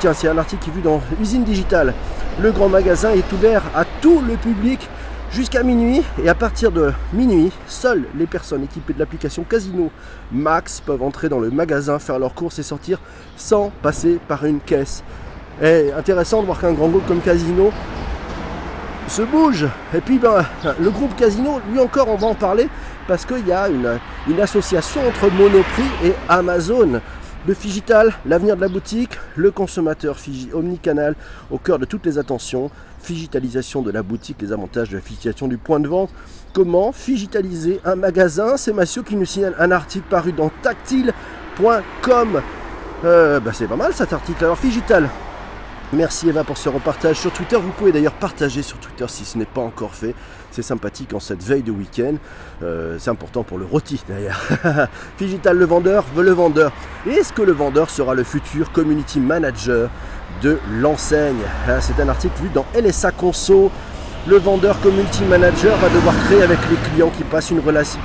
tiens, 0.00 0.12
c'est 0.14 0.28
un 0.28 0.38
article 0.38 0.64
qui 0.64 0.70
est 0.70 0.72
vu 0.72 0.80
dans 0.80 1.00
Usine 1.20 1.44
Digitale. 1.44 1.94
Le 2.40 2.50
grand 2.50 2.68
magasin 2.68 3.10
est 3.10 3.32
ouvert 3.32 3.62
à 3.74 3.84
tout 3.84 4.20
le 4.26 4.34
public 4.34 4.88
jusqu'à 5.30 5.62
minuit 5.62 6.02
et 6.22 6.28
à 6.28 6.34
partir 6.34 6.72
de 6.72 6.92
minuit, 7.12 7.52
seules 7.66 8.04
les 8.16 8.26
personnes 8.26 8.64
équipées 8.64 8.94
de 8.94 8.98
l'application 8.98 9.44
Casino 9.44 9.90
Max 10.32 10.80
peuvent 10.80 11.02
entrer 11.02 11.28
dans 11.28 11.38
le 11.38 11.50
magasin, 11.50 11.98
faire 11.98 12.18
leurs 12.18 12.34
courses 12.34 12.58
et 12.58 12.64
sortir 12.64 13.00
sans 13.36 13.70
passer 13.82 14.18
par 14.26 14.44
une 14.44 14.60
caisse. 14.60 15.04
Et 15.62 15.92
intéressant 15.92 16.40
de 16.40 16.46
voir 16.46 16.60
qu'un 16.60 16.72
grand 16.72 16.88
groupe 16.88 17.06
comme 17.06 17.20
Casino 17.20 17.70
se 19.08 19.22
bouge. 19.22 19.66
Et 19.94 20.00
puis 20.00 20.18
ben, 20.18 20.44
le 20.80 20.90
groupe 20.90 21.14
Casino, 21.16 21.60
lui 21.70 21.80
encore 21.80 22.08
on 22.08 22.16
va 22.16 22.28
en 22.28 22.34
parler 22.34 22.68
parce 23.08 23.26
qu'il 23.26 23.46
y 23.46 23.52
a 23.52 23.68
une, 23.68 24.40
association 24.40 25.00
entre 25.06 25.30
Monoprix 25.32 25.82
et 26.04 26.12
Amazon. 26.28 27.00
Le 27.46 27.54
Figital, 27.54 28.12
l'avenir 28.26 28.54
de 28.54 28.60
la 28.60 28.68
boutique, 28.68 29.18
le 29.34 29.50
consommateur 29.50 30.18
Fiji 30.18 30.50
omnicanal 30.52 31.16
au 31.50 31.58
cœur 31.58 31.78
de 31.78 31.86
toutes 31.86 32.06
les 32.06 32.18
attentions, 32.18 32.70
Figitalisation 33.02 33.80
de 33.80 33.90
la 33.90 34.02
boutique, 34.02 34.36
les 34.42 34.52
avantages 34.52 34.90
de 34.90 34.96
la 34.96 35.00
figitalisation 35.00 35.48
du 35.48 35.56
point 35.56 35.80
de 35.80 35.88
vente, 35.88 36.10
comment 36.52 36.92
figitaliser 36.92 37.80
un 37.84 37.96
magasin, 37.96 38.58
c'est 38.58 38.74
Massio 38.74 39.02
qui 39.02 39.16
nous 39.16 39.24
signale 39.24 39.54
un 39.58 39.70
article 39.70 40.04
paru 40.10 40.32
dans 40.32 40.50
tactile.com. 40.62 42.42
Euh, 43.06 43.40
bah 43.40 43.52
c'est 43.54 43.66
pas 43.66 43.76
mal 43.76 43.94
cet 43.94 44.12
article. 44.12 44.44
Alors 44.44 44.58
Figital, 44.58 45.08
Merci 45.92 46.28
Eva 46.28 46.44
pour 46.44 46.56
ce 46.56 46.68
repartage 46.68 47.16
sur 47.18 47.32
Twitter. 47.32 47.56
Vous 47.56 47.72
pouvez 47.72 47.90
d'ailleurs 47.90 48.12
partager 48.12 48.62
sur 48.62 48.78
Twitter 48.78 49.06
si 49.08 49.24
ce 49.24 49.36
n'est 49.36 49.44
pas 49.44 49.60
encore 49.60 49.92
fait. 49.92 50.14
C'est 50.52 50.62
sympathique 50.62 51.12
en 51.14 51.18
cette 51.18 51.42
veille 51.42 51.64
de 51.64 51.72
week-end. 51.72 52.14
Euh, 52.62 52.94
c'est 53.00 53.10
important 53.10 53.42
pour 53.42 53.58
le 53.58 53.64
rôti 53.64 54.00
d'ailleurs. 54.08 54.40
Figital 55.16 55.58
le 55.58 55.64
vendeur 55.64 56.04
veut 56.14 56.22
le 56.22 56.30
vendeur. 56.30 56.70
Est-ce 57.08 57.32
que 57.32 57.42
le 57.42 57.50
vendeur 57.50 57.90
sera 57.90 58.14
le 58.14 58.22
futur 58.22 58.70
community 58.70 59.18
manager 59.18 59.90
de 60.42 60.60
l'enseigne? 60.70 61.42
Ah, 61.66 61.80
C'est 61.80 62.00
un 62.00 62.08
article 62.08 62.40
vu 62.40 62.50
dans 62.50 62.66
LSA 62.72 63.10
Conso. 63.10 63.72
Le 64.28 64.36
vendeur 64.36 64.80
community 64.82 65.24
manager 65.24 65.76
va 65.78 65.88
devoir 65.88 66.14
créer 66.26 66.42
avec 66.42 66.58
les 66.70 66.76
clients 66.90 67.10
qui 67.10 67.24
passent 67.24 67.50
une 67.50 67.58
relation 67.60 67.98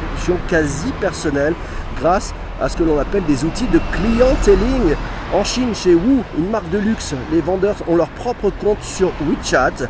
quasi 0.47 0.91
personnelle 0.99 1.53
grâce 1.99 2.33
à 2.59 2.67
ce 2.67 2.77
que 2.77 2.83
l'on 2.83 2.97
appelle 2.97 3.25
des 3.25 3.43
outils 3.43 3.67
de 3.67 3.79
clienteling 3.91 4.95
en 5.33 5.43
Chine, 5.43 5.73
chez 5.73 5.95
Wu, 5.95 6.21
une 6.37 6.49
marque 6.49 6.69
de 6.69 6.77
luxe, 6.77 7.13
les 7.31 7.41
vendeurs 7.41 7.75
ont 7.87 7.95
leur 7.95 8.09
propre 8.09 8.51
compte 8.51 8.81
sur 8.81 9.11
WeChat. 9.21 9.87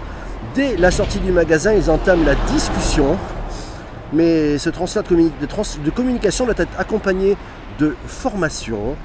Dès 0.54 0.78
la 0.78 0.92
sortie 0.92 1.20
du 1.20 1.32
magasin, 1.32 1.74
ils 1.74 1.90
entament 1.90 2.26
la 2.26 2.36
discussion. 2.54 3.18
Mais 4.14 4.58
ce 4.58 4.70
transfert 4.70 5.04
de, 5.04 5.90
communication 5.90 6.46
doit 6.46 6.56
être 6.58 6.80
accompagné 6.80 7.36
de 7.80 7.96
formation. 8.08 8.96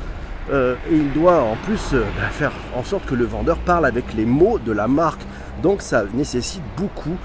Euh, 0.53 0.77
il 0.90 1.12
doit 1.12 1.43
en 1.43 1.57
plus 1.64 1.81
euh, 1.95 2.05
bah, 2.16 2.29
faire 2.31 2.53
en 2.77 2.85
sorte 2.85 3.07
que 3.07 3.14
le 3.14 3.25
vendeur 3.25 3.59
parle 3.59 3.87
avec 3.87 4.14
les 4.14 4.25
mots 4.25 4.59
de 4.59 4.73
la 4.73 4.88
marque. 4.88 5.21
Donc 5.62 5.83
ça 5.83 6.05
nécessite 6.14 6.62
beaucoup 6.77 7.16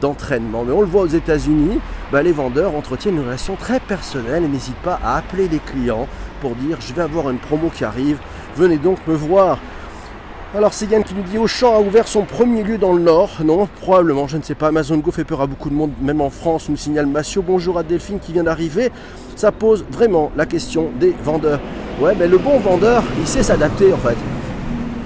d'entraînement. 0.00 0.64
Mais 0.64 0.72
on 0.72 0.80
le 0.80 0.86
voit 0.86 1.02
aux 1.02 1.06
États-Unis, 1.06 1.80
bah, 2.12 2.22
les 2.22 2.32
vendeurs 2.32 2.74
entretiennent 2.74 3.16
une 3.16 3.24
relation 3.24 3.56
très 3.56 3.80
personnelle 3.80 4.44
et 4.44 4.48
n'hésitent 4.48 4.74
pas 4.76 4.98
à 5.04 5.16
appeler 5.16 5.48
les 5.48 5.58
clients 5.58 6.08
pour 6.40 6.54
dire 6.56 6.78
je 6.80 6.92
vais 6.92 7.02
avoir 7.02 7.30
une 7.30 7.38
promo 7.38 7.70
qui 7.70 7.84
arrive, 7.84 8.18
venez 8.56 8.78
donc 8.78 8.98
me 9.06 9.14
voir. 9.14 9.58
Alors 10.54 10.72
c'est 10.72 10.86
Yann 10.86 11.02
qui 11.02 11.14
nous 11.14 11.22
dit 11.22 11.36
Auchan 11.36 11.74
a 11.74 11.80
ouvert 11.80 12.06
son 12.06 12.22
premier 12.22 12.62
lieu 12.62 12.78
dans 12.78 12.92
le 12.92 13.02
Nord. 13.02 13.38
Non, 13.44 13.68
probablement, 13.80 14.28
je 14.28 14.36
ne 14.36 14.42
sais 14.42 14.54
pas. 14.54 14.68
Amazon 14.68 14.98
Go 14.98 15.10
fait 15.10 15.24
peur 15.24 15.40
à 15.40 15.46
beaucoup 15.46 15.68
de 15.68 15.74
monde, 15.74 15.90
même 16.00 16.20
en 16.20 16.30
France, 16.30 16.68
nous 16.68 16.76
signale 16.76 17.06
Massio. 17.06 17.42
Bonjour 17.42 17.76
à 17.78 17.82
Delphine 17.82 18.20
qui 18.20 18.32
vient 18.32 18.44
d'arriver. 18.44 18.92
Ça 19.34 19.50
pose 19.50 19.84
vraiment 19.90 20.30
la 20.36 20.46
question 20.46 20.90
des 21.00 21.12
vendeurs. 21.24 21.60
Ouais, 22.00 22.14
mais 22.16 22.28
le 22.28 22.38
bon 22.38 22.58
vendeur, 22.60 23.02
il 23.18 23.26
sait 23.26 23.42
s'adapter 23.42 23.92
en 23.92 23.98
fait 23.98 24.16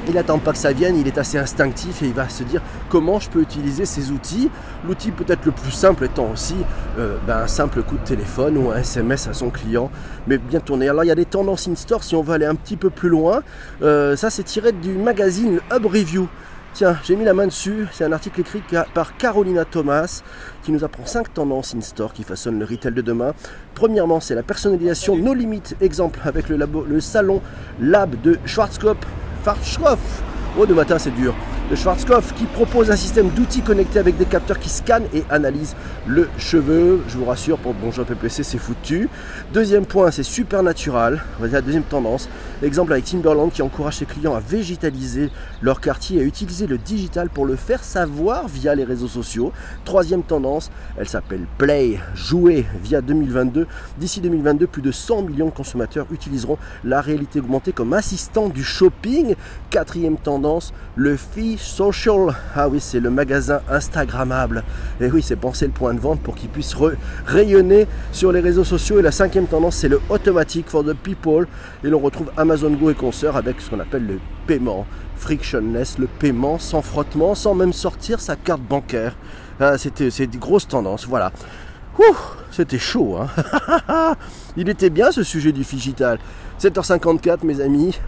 il 0.08 0.14
n'attend 0.14 0.38
pas 0.38 0.52
que 0.52 0.58
ça 0.58 0.72
vienne, 0.72 0.96
il 0.96 1.06
est 1.06 1.18
assez 1.18 1.38
instinctif 1.38 2.02
et 2.02 2.06
il 2.06 2.14
va 2.14 2.28
se 2.28 2.42
dire 2.42 2.62
comment 2.88 3.20
je 3.20 3.28
peux 3.28 3.40
utiliser 3.40 3.84
ces 3.84 4.10
outils. 4.10 4.50
L'outil 4.86 5.10
peut-être 5.10 5.44
le 5.44 5.52
plus 5.52 5.70
simple 5.70 6.04
étant 6.04 6.30
aussi 6.32 6.56
euh, 6.98 7.18
ben, 7.26 7.38
un 7.38 7.46
simple 7.46 7.82
coup 7.82 7.96
de 7.98 8.04
téléphone 8.04 8.56
ou 8.56 8.70
un 8.70 8.78
SMS 8.78 9.28
à 9.28 9.34
son 9.34 9.50
client, 9.50 9.90
mais 10.26 10.38
bien 10.38 10.60
tourné. 10.60 10.88
Alors 10.88 11.04
il 11.04 11.08
y 11.08 11.12
a 11.12 11.14
des 11.14 11.26
tendances 11.26 11.68
in-store 11.68 12.02
si 12.02 12.14
on 12.14 12.22
veut 12.22 12.34
aller 12.34 12.46
un 12.46 12.54
petit 12.54 12.76
peu 12.76 12.88
plus 12.88 13.10
loin. 13.10 13.42
Euh, 13.82 14.16
ça 14.16 14.30
c'est 14.30 14.44
tiré 14.44 14.72
du 14.72 14.92
magazine 14.92 15.60
Hub 15.72 15.84
Review. 15.84 16.28
Tiens, 16.74 16.96
j'ai 17.02 17.16
mis 17.16 17.24
la 17.24 17.34
main 17.34 17.46
dessus, 17.46 17.86
c'est 17.92 18.04
un 18.04 18.12
article 18.12 18.40
écrit 18.40 18.62
par 18.94 19.16
Carolina 19.16 19.64
Thomas 19.64 20.22
qui 20.62 20.70
nous 20.70 20.84
apprend 20.84 21.06
5 21.06 21.34
tendances 21.34 21.74
in-store 21.74 22.12
qui 22.12 22.22
façonnent 22.22 22.58
le 22.58 22.66
retail 22.66 22.92
de 22.92 23.00
demain. 23.00 23.32
Premièrement, 23.74 24.20
c'est 24.20 24.34
la 24.34 24.42
personnalisation 24.42 25.16
no 25.16 25.34
limit, 25.34 25.62
exemple 25.80 26.20
avec 26.24 26.48
le, 26.48 26.56
le 26.56 27.00
salon 27.00 27.40
Lab 27.80 28.20
de 28.20 28.38
Schwarzkopf 28.44 29.06
Oh, 30.58 30.66
de 30.66 30.74
matin, 30.74 30.98
c'est 30.98 31.10
dur 31.10 31.34
de 31.70 31.76
Schwarzkopf 31.76 32.32
qui 32.34 32.46
propose 32.46 32.90
un 32.90 32.96
système 32.96 33.28
d'outils 33.28 33.60
connectés 33.60 33.98
avec 33.98 34.16
des 34.16 34.24
capteurs 34.24 34.58
qui 34.58 34.70
scannent 34.70 35.06
et 35.12 35.22
analysent 35.28 35.76
le 36.06 36.28
cheveu. 36.38 37.02
Je 37.08 37.18
vous 37.18 37.26
rassure, 37.26 37.58
pour 37.58 37.74
Bonjour 37.74 38.06
PPC, 38.06 38.42
c'est 38.42 38.58
foutu. 38.58 39.10
Deuxième 39.52 39.84
point, 39.84 40.10
c'est 40.10 40.22
Supernatural. 40.22 41.22
On 41.38 41.42
va 41.42 41.48
dire 41.48 41.56
la 41.56 41.62
deuxième 41.62 41.82
tendance. 41.82 42.30
Exemple 42.62 42.92
avec 42.92 43.04
Timberland 43.04 43.52
qui 43.52 43.60
encourage 43.60 43.96
ses 43.96 44.06
clients 44.06 44.34
à 44.34 44.40
végétaliser 44.40 45.30
leur 45.60 45.80
quartier 45.80 46.18
et 46.18 46.22
à 46.22 46.24
utiliser 46.24 46.66
le 46.66 46.78
digital 46.78 47.28
pour 47.28 47.44
le 47.44 47.56
faire 47.56 47.84
savoir 47.84 48.48
via 48.48 48.74
les 48.74 48.84
réseaux 48.84 49.08
sociaux. 49.08 49.52
Troisième 49.84 50.22
tendance, 50.22 50.70
elle 50.96 51.08
s'appelle 51.08 51.46
Play, 51.58 51.98
jouer 52.14 52.64
via 52.82 53.02
2022. 53.02 53.66
D'ici 53.98 54.20
2022, 54.22 54.66
plus 54.66 54.82
de 54.82 54.92
100 54.92 55.22
millions 55.22 55.46
de 55.46 55.50
consommateurs 55.50 56.06
utiliseront 56.12 56.56
la 56.84 57.02
réalité 57.02 57.40
augmentée 57.40 57.72
comme 57.72 57.92
assistant 57.92 58.48
du 58.48 58.64
shopping. 58.64 59.34
Quatrième 59.68 60.16
tendance, 60.16 60.72
le 60.96 61.16
fils 61.16 61.57
Social. 61.58 62.34
Ah 62.54 62.68
oui, 62.68 62.80
c'est 62.80 63.00
le 63.00 63.10
magasin 63.10 63.60
Instagrammable. 63.68 64.64
Et 65.00 65.10
oui, 65.10 65.22
c'est 65.22 65.36
penser 65.36 65.66
le 65.66 65.72
point 65.72 65.94
de 65.94 66.00
vente 66.00 66.20
pour 66.20 66.34
qu'il 66.34 66.48
puisse 66.48 66.74
rayonner 67.26 67.86
sur 68.12 68.32
les 68.32 68.40
réseaux 68.40 68.64
sociaux. 68.64 68.98
Et 68.98 69.02
la 69.02 69.12
cinquième 69.12 69.46
tendance, 69.46 69.76
c'est 69.76 69.88
le 69.88 70.00
automatique 70.08 70.68
for 70.68 70.84
the 70.84 70.94
people. 70.94 71.46
Et 71.84 71.88
l'on 71.88 71.98
retrouve 71.98 72.30
Amazon 72.36 72.70
Go 72.70 72.90
et 72.90 72.94
consorts 72.94 73.36
avec 73.36 73.60
ce 73.60 73.70
qu'on 73.70 73.80
appelle 73.80 74.06
le 74.06 74.20
paiement 74.46 74.86
frictionless, 75.16 75.98
le 75.98 76.06
paiement 76.06 76.58
sans 76.58 76.80
frottement, 76.80 77.34
sans 77.34 77.54
même 77.54 77.72
sortir 77.72 78.20
sa 78.20 78.36
carte 78.36 78.62
bancaire. 78.62 79.16
Ah, 79.60 79.76
C'était 79.76 80.10
c'est 80.10 80.26
des 80.26 80.38
grosses 80.38 80.68
tendances, 80.68 81.06
voilà. 81.06 81.32
C'était 82.50 82.78
chaud, 82.78 83.16
hein 83.16 84.14
Il 84.56 84.68
était 84.68 84.90
bien 84.90 85.12
ce 85.12 85.22
sujet 85.22 85.52
du 85.52 85.62
digital. 85.62 86.18
7h54 86.60 87.44
mes 87.44 87.60
amis, 87.60 87.98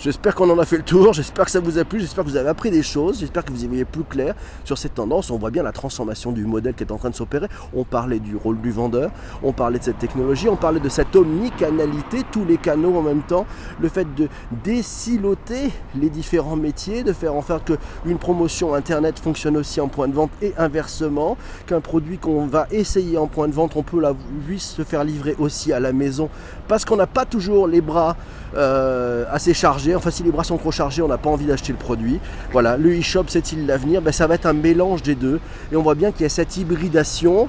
J'espère 0.00 0.36
qu'on 0.36 0.48
en 0.48 0.58
a 0.60 0.64
fait 0.64 0.76
le 0.76 0.84
tour, 0.84 1.12
j'espère 1.12 1.46
que 1.46 1.50
ça 1.50 1.58
vous 1.58 1.76
a 1.76 1.84
plu, 1.84 1.98
j'espère 1.98 2.22
que 2.22 2.30
vous 2.30 2.36
avez 2.36 2.48
appris 2.48 2.70
des 2.70 2.84
choses, 2.84 3.18
j'espère 3.18 3.44
que 3.44 3.50
vous 3.50 3.64
y 3.64 3.66
voyez 3.66 3.84
plus 3.84 4.04
clair 4.04 4.36
sur 4.64 4.78
cette 4.78 4.94
tendance. 4.94 5.28
On 5.32 5.38
voit 5.38 5.50
bien 5.50 5.64
la 5.64 5.72
transformation 5.72 6.30
du 6.30 6.46
modèle 6.46 6.74
qui 6.74 6.84
est 6.84 6.92
en 6.92 6.98
train 6.98 7.10
de 7.10 7.16
s'opérer. 7.16 7.48
On 7.74 7.82
parlait 7.82 8.20
du 8.20 8.36
rôle 8.36 8.60
du 8.60 8.70
vendeur, 8.70 9.10
on 9.42 9.52
parlait 9.52 9.80
de 9.80 9.82
cette 9.82 9.98
technologie, 9.98 10.48
on 10.48 10.54
parlait 10.54 10.78
de 10.78 10.88
cette 10.88 11.16
omnicanalité, 11.16 12.18
tous 12.30 12.44
les 12.44 12.58
canaux 12.58 12.96
en 12.96 13.02
même 13.02 13.22
temps, 13.22 13.44
le 13.80 13.88
fait 13.88 14.06
de 14.14 14.28
désiloter 14.62 15.72
les 15.96 16.10
différents 16.10 16.54
métiers, 16.54 17.02
de 17.02 17.12
faire 17.12 17.34
en 17.34 17.42
sorte 17.42 17.72
qu'une 18.04 18.18
promotion 18.18 18.74
internet 18.74 19.18
fonctionne 19.18 19.56
aussi 19.56 19.80
en 19.80 19.88
point 19.88 20.06
de 20.06 20.14
vente 20.14 20.30
et 20.42 20.54
inversement, 20.58 21.36
qu'un 21.66 21.80
produit 21.80 22.18
qu'on 22.18 22.46
va 22.46 22.68
essayer 22.70 23.18
en 23.18 23.26
point 23.26 23.48
de 23.48 23.52
vente, 23.52 23.72
on 23.74 23.82
peut 23.82 24.00
la, 24.00 24.14
puisse 24.46 24.76
se 24.76 24.82
faire 24.82 25.02
livrer 25.02 25.34
aussi 25.40 25.72
à 25.72 25.80
la 25.80 25.92
maison 25.92 26.30
parce 26.68 26.84
qu'on 26.84 26.96
n'a 26.96 27.08
pas 27.08 27.24
toujours 27.24 27.66
les 27.66 27.80
bras 27.80 28.16
euh, 28.54 29.24
assez 29.30 29.54
chargés. 29.54 29.87
Enfin, 29.94 30.10
si 30.10 30.22
les 30.22 30.30
bras 30.30 30.44
sont 30.44 30.56
trop 30.56 30.70
chargés, 30.70 31.02
on 31.02 31.08
n'a 31.08 31.18
pas 31.18 31.30
envie 31.30 31.46
d'acheter 31.46 31.72
le 31.72 31.78
produit. 31.78 32.20
Voilà, 32.52 32.76
le 32.76 32.98
e-shop, 32.98 33.24
c'est-il 33.28 33.66
l'avenir? 33.66 34.02
Ben, 34.02 34.12
Ça 34.12 34.26
va 34.26 34.34
être 34.34 34.46
un 34.46 34.52
mélange 34.52 35.02
des 35.02 35.14
deux. 35.14 35.40
Et 35.72 35.76
on 35.76 35.82
voit 35.82 35.94
bien 35.94 36.12
qu'il 36.12 36.22
y 36.22 36.26
a 36.26 36.28
cette 36.28 36.56
hybridation. 36.56 37.48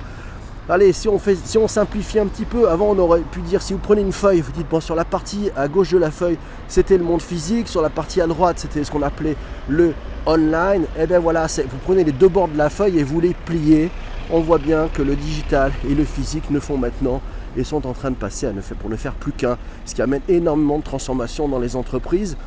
Allez, 0.71 0.93
si 0.93 1.10
on, 1.10 1.17
fait, 1.17 1.36
si 1.43 1.58
on 1.58 1.67
simplifie 1.67 2.19
un 2.19 2.28
petit 2.28 2.45
peu, 2.45 2.69
avant 2.69 2.89
on 2.89 2.99
aurait 2.99 3.21
pu 3.21 3.41
dire 3.41 3.60
si 3.60 3.73
vous 3.73 3.80
prenez 3.80 4.02
une 4.02 4.12
feuille, 4.12 4.41
vous 4.41 4.52
dites 4.52 4.69
bon 4.69 4.80
sur 4.80 4.93
la 4.93 5.04
partie 5.04 5.49
à 5.58 5.67
gauche 5.67 5.89
de 5.89 5.97
la 5.97 6.12
feuille 6.12 6.38
c'était 6.67 6.99
le 6.99 7.04
monde 7.04 7.23
physique, 7.23 7.67
sur 7.67 7.82
la 7.82 7.89
partie 7.89 8.21
à 8.21 8.28
droite 8.28 8.60
c'était 8.60 8.84
ce 8.84 8.91
qu'on 8.91 9.02
appelait 9.02 9.36
le 9.67 9.95
online. 10.28 10.84
Et 10.95 11.02
eh 11.02 11.08
bien 11.08 11.17
voilà, 11.17 11.47
vous 11.47 11.78
prenez 11.86 12.04
les 12.04 12.12
deux 12.12 12.28
bords 12.28 12.49
de 12.49 12.58
la 12.58 12.69
feuille 12.69 12.99
et 12.99 13.04
vous 13.04 13.19
les 13.19 13.34
pliez. 13.34 13.89
On 14.30 14.41
voit 14.41 14.60
bien 14.60 14.89
que 14.93 15.02
le 15.02 15.15
digital 15.15 15.71
et 15.89 15.95
le 15.95 16.04
physique 16.04 16.52
ne 16.52 16.60
font 16.60 16.78
maintenant 16.78 17.19
et 17.57 17.63
sont 17.63 17.85
en 17.88 17.93
train 17.93 18.12
de 18.12 18.15
passer 18.15 18.47
à 18.47 18.53
ne 18.53 18.62
faire, 18.62 18.77
pour 18.77 18.89
ne 18.89 18.95
faire 18.95 19.13
plus 19.13 19.31
qu'un, 19.31 19.57
ce 19.85 19.95
qui 19.95 20.01
amène 20.01 20.21
énormément 20.27 20.79
de 20.79 20.83
transformations 20.83 21.47
dans 21.47 21.59
les 21.59 21.75
entreprises 21.75 22.38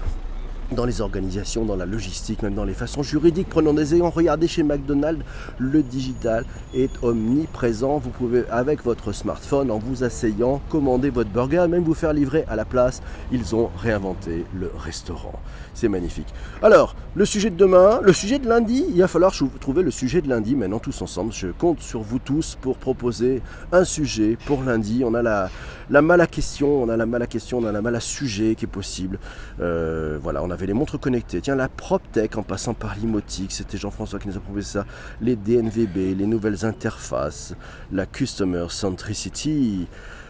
dans 0.74 0.84
les 0.84 1.00
organisations, 1.00 1.64
dans 1.64 1.76
la 1.76 1.86
logistique, 1.86 2.42
même 2.42 2.54
dans 2.54 2.64
les 2.64 2.74
façons 2.74 3.02
juridiques. 3.02 3.48
Prenons 3.48 3.74
des 3.74 3.94
exemples, 3.94 4.16
regardez 4.16 4.48
chez 4.48 4.62
McDonald's, 4.62 5.24
le 5.58 5.82
digital 5.82 6.44
est 6.74 6.90
omniprésent. 7.02 7.98
Vous 7.98 8.10
pouvez, 8.10 8.44
avec 8.50 8.82
votre 8.84 9.12
smartphone, 9.12 9.70
en 9.70 9.78
vous 9.78 10.04
asseyant, 10.04 10.60
commander 10.70 11.10
votre 11.10 11.30
burger, 11.30 11.66
même 11.68 11.84
vous 11.84 11.94
faire 11.94 12.12
livrer 12.12 12.44
à 12.48 12.56
la 12.56 12.64
place. 12.64 13.02
Ils 13.30 13.54
ont 13.54 13.70
réinventé 13.76 14.44
le 14.58 14.70
restaurant. 14.76 15.38
C'est 15.74 15.88
magnifique. 15.88 16.28
Alors, 16.62 16.94
le 17.14 17.24
sujet 17.24 17.50
de 17.50 17.56
demain, 17.56 18.00
le 18.02 18.12
sujet 18.12 18.38
de 18.38 18.48
lundi, 18.48 18.84
il 18.90 19.00
va 19.00 19.08
falloir 19.08 19.32
trouver 19.60 19.82
le 19.82 19.90
sujet 19.90 20.20
de 20.20 20.28
lundi 20.28 20.54
maintenant 20.54 20.78
tous 20.78 21.00
ensemble. 21.02 21.32
Je 21.32 21.48
compte 21.48 21.80
sur 21.80 22.00
vous 22.00 22.18
tous 22.18 22.56
pour 22.60 22.76
proposer 22.76 23.42
un 23.72 23.84
sujet 23.84 24.36
pour 24.46 24.62
lundi. 24.62 25.02
On 25.04 25.14
a 25.14 25.22
la, 25.22 25.50
la 25.90 26.02
mal 26.02 26.20
à 26.20 26.26
question, 26.26 26.82
on 26.82 26.88
a 26.88 26.96
la 26.96 27.06
mal 27.06 27.22
à 27.22 27.26
question, 27.26 27.58
on 27.58 27.64
a 27.64 27.72
la 27.72 27.82
mal 27.82 27.96
à 27.96 28.00
sujet 28.00 28.54
qui 28.54 28.64
est 28.64 28.68
possible. 28.68 29.18
Euh, 29.60 30.18
voilà, 30.22 30.42
on 30.42 30.50
les 30.66 30.72
montres 30.72 30.98
connectées. 30.98 31.40
Tiens, 31.40 31.56
la 31.56 31.68
PropTech 31.68 32.36
en 32.36 32.42
passant 32.42 32.74
par 32.74 32.96
l'imotique, 32.96 33.52
c'était 33.52 33.78
Jean-François 33.78 34.18
qui 34.18 34.28
nous 34.28 34.36
a 34.36 34.40
proposé 34.40 34.66
ça. 34.66 34.86
Les 35.20 35.36
DNVB, 35.36 36.16
les 36.16 36.26
nouvelles 36.26 36.64
interfaces, 36.64 37.54
la 37.90 38.06
Customer 38.06 38.66
Centricity, 38.68 39.86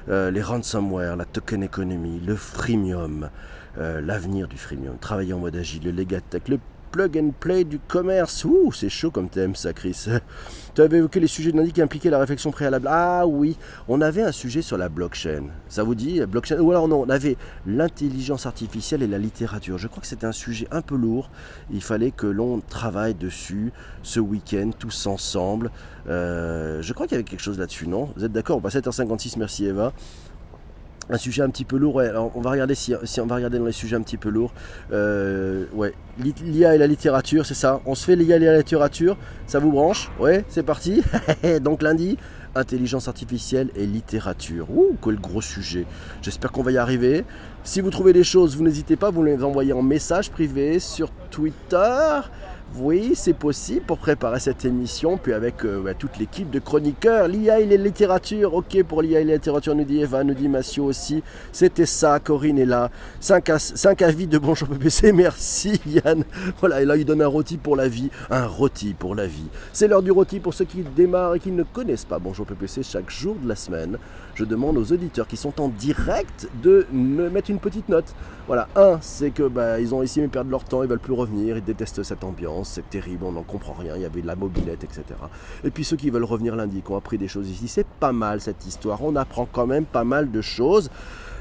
euh, 0.08 0.30
les 0.30 0.42
ransomware, 0.42 1.16
la 1.16 1.24
token 1.24 1.62
economy, 1.62 2.20
le 2.20 2.36
freemium, 2.36 3.30
euh, 3.78 4.00
l'avenir 4.00 4.48
du 4.48 4.58
freemium, 4.58 4.98
travailler 4.98 5.32
en 5.32 5.38
mode 5.38 5.56
agile, 5.56 5.84
le 5.84 5.90
Legatech, 5.92 6.48
le 6.48 6.58
plug 6.92 7.18
and 7.18 7.30
play 7.40 7.64
du 7.64 7.78
commerce. 7.78 8.44
Ouh, 8.44 8.70
c'est 8.70 8.90
chaud 8.90 9.10
comme 9.10 9.28
thème 9.28 9.56
ça, 9.56 9.72
Chris. 9.72 10.06
tu 10.74 10.82
avais 10.82 10.98
évoqué 10.98 11.18
les 11.18 11.26
sujets 11.26 11.50
lundi 11.50 11.72
qui 11.72 11.82
impliquaient 11.82 12.10
la 12.10 12.18
réflexion 12.18 12.50
préalable. 12.50 12.86
Ah 12.88 13.26
oui, 13.26 13.56
on 13.88 14.00
avait 14.00 14.22
un 14.22 14.30
sujet 14.30 14.62
sur 14.62 14.76
la 14.76 14.88
blockchain. 14.88 15.44
Ça 15.68 15.82
vous 15.82 15.94
dit, 15.94 16.20
blockchain? 16.26 16.60
Ou 16.60 16.70
alors 16.70 16.86
non, 16.86 17.00
on 17.00 17.08
avait 17.08 17.36
l'intelligence 17.66 18.46
artificielle 18.46 19.02
et 19.02 19.06
la 19.06 19.18
littérature. 19.18 19.78
Je 19.78 19.88
crois 19.88 20.02
que 20.02 20.06
c'était 20.06 20.26
un 20.26 20.32
sujet 20.32 20.68
un 20.70 20.82
peu 20.82 20.94
lourd. 20.94 21.30
Il 21.72 21.82
fallait 21.82 22.10
que 22.10 22.26
l'on 22.26 22.60
travaille 22.60 23.14
dessus 23.14 23.72
ce 24.02 24.20
week-end 24.20 24.70
tous 24.78 25.06
ensemble. 25.06 25.70
Euh, 26.08 26.82
je 26.82 26.92
crois 26.92 27.06
qu'il 27.06 27.14
y 27.14 27.18
avait 27.18 27.24
quelque 27.24 27.42
chose 27.42 27.58
là-dessus, 27.58 27.88
non? 27.88 28.10
Vous 28.16 28.24
êtes 28.24 28.32
d'accord 28.32 28.60
passe 28.60 28.76
7h56, 28.76 29.38
merci 29.38 29.64
Eva 29.66 29.92
un 31.10 31.18
sujet 31.18 31.42
un 31.42 31.50
petit 31.50 31.64
peu 31.64 31.76
lourd. 31.76 32.00
on 32.34 32.40
va 32.40 32.50
regarder 32.50 32.74
si, 32.74 32.94
on 33.20 33.26
va 33.26 33.36
regarder 33.36 33.58
dans 33.58 33.66
les 33.66 33.72
sujets 33.72 33.96
un 33.96 34.02
petit 34.02 34.16
peu 34.16 34.28
lourds. 34.28 34.52
Euh, 34.92 35.66
ouais, 35.74 35.94
l'IA 36.18 36.74
et 36.74 36.78
la 36.78 36.86
littérature, 36.86 37.46
c'est 37.46 37.54
ça. 37.54 37.80
On 37.86 37.94
se 37.94 38.04
fait 38.04 38.16
l'IA 38.16 38.36
et 38.36 38.40
la 38.40 38.58
littérature. 38.58 39.16
Ça 39.46 39.58
vous 39.58 39.72
branche 39.72 40.10
Ouais, 40.18 40.44
c'est 40.48 40.62
parti. 40.62 41.02
Donc 41.62 41.82
lundi, 41.82 42.16
intelligence 42.54 43.08
artificielle 43.08 43.70
et 43.76 43.86
littérature. 43.86 44.70
Ouh, 44.70 44.96
quel 45.02 45.16
gros 45.16 45.40
sujet. 45.40 45.86
J'espère 46.22 46.52
qu'on 46.52 46.62
va 46.62 46.72
y 46.72 46.78
arriver. 46.78 47.24
Si 47.64 47.80
vous 47.80 47.90
trouvez 47.90 48.12
des 48.12 48.24
choses, 48.24 48.56
vous 48.56 48.64
n'hésitez 48.64 48.96
pas, 48.96 49.10
vous 49.10 49.22
les 49.22 49.42
envoyez 49.42 49.72
en 49.72 49.82
message 49.82 50.30
privé 50.30 50.78
sur 50.78 51.10
Twitter. 51.30 52.20
Oui, 52.74 53.12
c'est 53.14 53.34
possible 53.34 53.82
pour 53.82 53.98
préparer 53.98 54.40
cette 54.40 54.64
émission, 54.64 55.18
puis 55.18 55.34
avec 55.34 55.62
euh, 55.66 55.92
toute 55.98 56.16
l'équipe 56.16 56.48
de 56.48 56.58
chroniqueurs, 56.58 57.28
l'IA 57.28 57.60
et 57.60 57.66
les 57.66 57.76
littératures, 57.76 58.54
ok 58.54 58.82
pour 58.84 59.02
l'IA 59.02 59.20
et 59.20 59.24
les 59.24 59.34
littératures, 59.34 59.74
nous 59.74 59.84
dit 59.84 60.00
Eva, 60.00 60.24
nous 60.24 60.32
dit 60.32 60.48
Massio 60.48 60.84
aussi, 60.84 61.22
c'était 61.52 61.84
ça, 61.84 62.18
Corinne 62.18 62.58
est 62.58 62.64
là, 62.64 62.90
5, 63.20 64.00
avis 64.00 64.26
de 64.26 64.38
Bonjour 64.38 64.68
PPC, 64.68 65.12
merci 65.12 65.82
Yann, 65.84 66.24
voilà, 66.60 66.80
et 66.80 66.86
là 66.86 66.96
il 66.96 67.04
donne 67.04 67.20
un 67.20 67.26
rôti 67.26 67.58
pour 67.58 67.76
la 67.76 67.88
vie, 67.88 68.08
un 68.30 68.46
rôti 68.46 68.94
pour 68.98 69.14
la 69.14 69.26
vie. 69.26 69.48
C'est 69.74 69.86
l'heure 69.86 70.02
du 70.02 70.10
rôti 70.10 70.40
pour 70.40 70.54
ceux 70.54 70.64
qui 70.64 70.82
démarrent 70.96 71.34
et 71.34 71.40
qui 71.40 71.50
ne 71.50 71.64
connaissent 71.64 72.06
pas 72.06 72.18
Bonjour 72.18 72.46
PPC 72.46 72.82
chaque 72.82 73.10
jour 73.10 73.36
de 73.42 73.48
la 73.48 73.54
semaine. 73.54 73.98
Je 74.34 74.44
demande 74.44 74.78
aux 74.78 74.92
auditeurs 74.92 75.26
qui 75.26 75.36
sont 75.36 75.60
en 75.60 75.68
direct 75.68 76.48
de 76.62 76.86
me 76.92 77.28
mettre 77.28 77.50
une 77.50 77.58
petite 77.58 77.88
note. 77.88 78.14
Voilà, 78.46 78.68
un, 78.76 78.98
c'est 79.00 79.30
que 79.30 79.44
bah, 79.44 79.78
ils 79.78 79.94
ont 79.94 80.02
ici 80.02 80.20
mais 80.20 80.28
perdent 80.28 80.50
leur 80.50 80.64
temps, 80.64 80.82
ils 80.82 80.88
veulent 80.88 80.98
plus 80.98 81.12
revenir, 81.12 81.56
ils 81.56 81.64
détestent 81.64 82.02
cette 82.02 82.24
ambiance 82.24 82.72
c'est 82.72 82.88
terrible, 82.88 83.24
on 83.24 83.32
n'en 83.32 83.42
comprend 83.42 83.74
rien, 83.74 83.94
il 83.96 84.02
y 84.02 84.04
avait 84.04 84.22
de 84.22 84.26
la 84.26 84.36
mobilette, 84.36 84.84
etc. 84.84 85.04
Et 85.64 85.70
puis 85.70 85.84
ceux 85.84 85.96
qui 85.96 86.10
veulent 86.10 86.24
revenir 86.24 86.56
lundi, 86.56 86.82
qui 86.82 86.90
ont 86.90 86.96
appris 86.96 87.18
des 87.18 87.28
choses 87.28 87.50
ici, 87.50 87.68
c'est 87.68 87.86
pas 87.86 88.12
mal 88.12 88.40
cette 88.40 88.66
histoire, 88.66 89.02
on 89.02 89.16
apprend 89.16 89.46
quand 89.50 89.66
même 89.66 89.84
pas 89.84 90.04
mal 90.04 90.30
de 90.30 90.40
choses. 90.40 90.90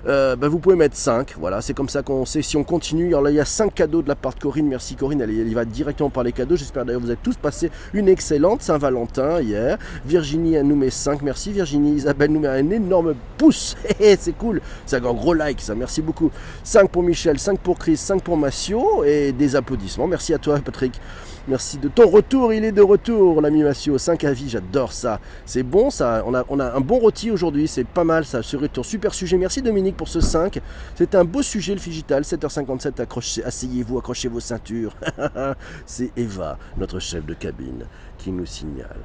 Euh, 0.07 0.35
ben, 0.35 0.47
vous 0.47 0.59
pouvez 0.59 0.75
mettre 0.75 0.95
5. 0.95 1.35
Voilà, 1.39 1.61
c'est 1.61 1.73
comme 1.73 1.89
ça 1.89 2.01
qu'on 2.01 2.25
sait 2.25 2.41
si 2.41 2.57
on 2.57 2.63
continue. 2.63 3.07
Alors 3.09 3.21
là, 3.21 3.31
il 3.31 3.35
y 3.35 3.39
a 3.39 3.45
5 3.45 3.73
cadeaux 3.73 4.01
de 4.01 4.07
la 4.07 4.15
part 4.15 4.33
de 4.33 4.39
Corinne. 4.39 4.67
Merci 4.67 4.95
Corinne, 4.95 5.21
elle, 5.21 5.31
y 5.31 5.53
va 5.53 5.65
directement 5.65 6.09
par 6.09 6.23
les 6.23 6.31
cadeaux. 6.31 6.55
J'espère 6.55 6.85
d'ailleurs 6.85 7.01
que 7.01 7.05
vous 7.05 7.11
avez 7.11 7.19
tous 7.21 7.35
passé 7.35 7.71
une 7.93 8.07
excellente 8.07 8.61
Saint-Valentin 8.61 9.41
hier. 9.41 9.77
Virginie, 10.05 10.55
elle 10.55 10.67
nous 10.67 10.75
met 10.75 10.89
5. 10.89 11.21
Merci 11.21 11.51
Virginie. 11.51 11.93
Isabelle 11.93 12.31
nous 12.31 12.39
met 12.39 12.47
un 12.47 12.69
énorme 12.69 13.15
pouce. 13.37 13.75
c'est 13.99 14.37
cool. 14.37 14.61
C'est 14.85 14.97
un 14.97 15.13
gros 15.13 15.33
like, 15.33 15.61
ça. 15.61 15.75
Merci 15.75 16.01
beaucoup. 16.01 16.31
5 16.63 16.89
pour 16.89 17.03
Michel, 17.03 17.39
5 17.39 17.59
pour 17.59 17.77
Chris, 17.77 17.97
5 17.97 18.21
pour 18.21 18.37
Massio. 18.37 19.03
Et 19.03 19.31
des 19.31 19.55
applaudissements. 19.55 20.07
Merci 20.07 20.33
à 20.33 20.37
toi, 20.37 20.59
Patrick. 20.63 20.99
Merci 21.47 21.79
de 21.79 21.87
ton 21.87 22.07
retour, 22.07 22.53
il 22.53 22.63
est 22.63 22.71
de 22.71 22.83
retour, 22.83 23.41
l'ami 23.41 23.63
Massio. 23.63 23.97
5 23.97 24.23
avis, 24.25 24.47
j'adore 24.47 24.93
ça. 24.93 25.19
C'est 25.43 25.63
bon, 25.63 25.89
ça. 25.89 26.23
On 26.27 26.35
a, 26.59 26.75
un 26.75 26.81
bon 26.81 26.99
rôti 26.99 27.31
aujourd'hui, 27.31 27.67
c'est 27.67 27.83
pas 27.83 28.03
mal 28.03 28.25
ça. 28.25 28.43
Ce 28.43 28.55
retour, 28.55 28.85
super 28.85 29.11
sujet. 29.15 29.37
Merci 29.37 29.63
Dominique 29.63 29.97
pour 29.97 30.07
ce 30.07 30.19
5. 30.19 30.59
C'est 30.93 31.15
un 31.15 31.23
beau 31.23 31.41
sujet 31.41 31.73
le 31.73 31.79
Figital. 31.79 32.21
7h57, 32.21 33.01
accrochez, 33.01 33.43
asseyez-vous, 33.43 33.97
accrochez 33.97 34.27
vos 34.27 34.39
ceintures. 34.39 34.95
c'est 35.87 36.11
Eva, 36.15 36.59
notre 36.77 36.99
chef 36.99 37.25
de 37.25 37.33
cabine, 37.33 37.85
qui 38.19 38.31
nous 38.31 38.45
signale. 38.45 38.99